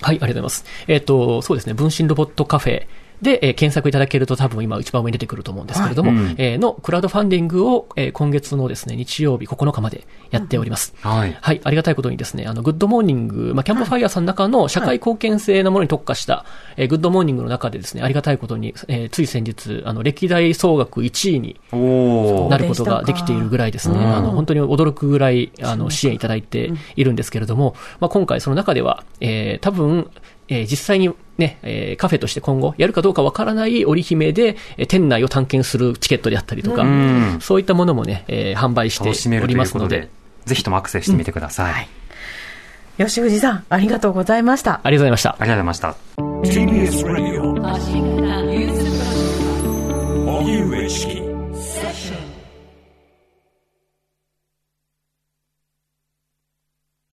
[0.00, 0.64] はい、ありがとうございます。
[0.86, 2.86] えっ、と、そうですね、分身ロボットカフェ
[3.24, 6.20] で、えー検索いただけると多分今一番上に出てくると思うんですけれども、はい。
[6.20, 6.34] うん。
[6.38, 10.94] えーのクラウドファンディングを、えー今月のですね、日曜日9日までやっております。
[11.00, 11.36] はい。
[11.40, 16.44] はい、ありがたいことにですね、あの、グッドモーニング、まあ、キャンプファイヤーさんの中の社会貢献性なものに特化した、
[16.76, 21.60] えーグッドモーニングの中でですね、ありがたいことに、えーつい先日、あの、歴代総額1位に。
[22.50, 24.16] なることができているぐらいですね、うん。
[24.16, 30.10] あの、本当に驚くぐらい、あの、支援いただいているんですけれども、まあ、今回その中では、えー多分、
[30.48, 40.08] えー実際にね、えーカフェとして今後やるかどうかわからない織姫で、えー店内を探検するチケットであったりとか、うんそういったものもね、えー販売等しておりますので
[40.44, 41.72] ぜひともアクセスしてみてください。
[41.72, 41.88] はい
[42.96, 44.80] 吉藤さん、ありがとうございました。
[44.84, 45.30] ありがとうございました。
[45.30, 45.96] ありがとうございました。
[46.44, 47.04] TBS
[51.14, 51.23] 型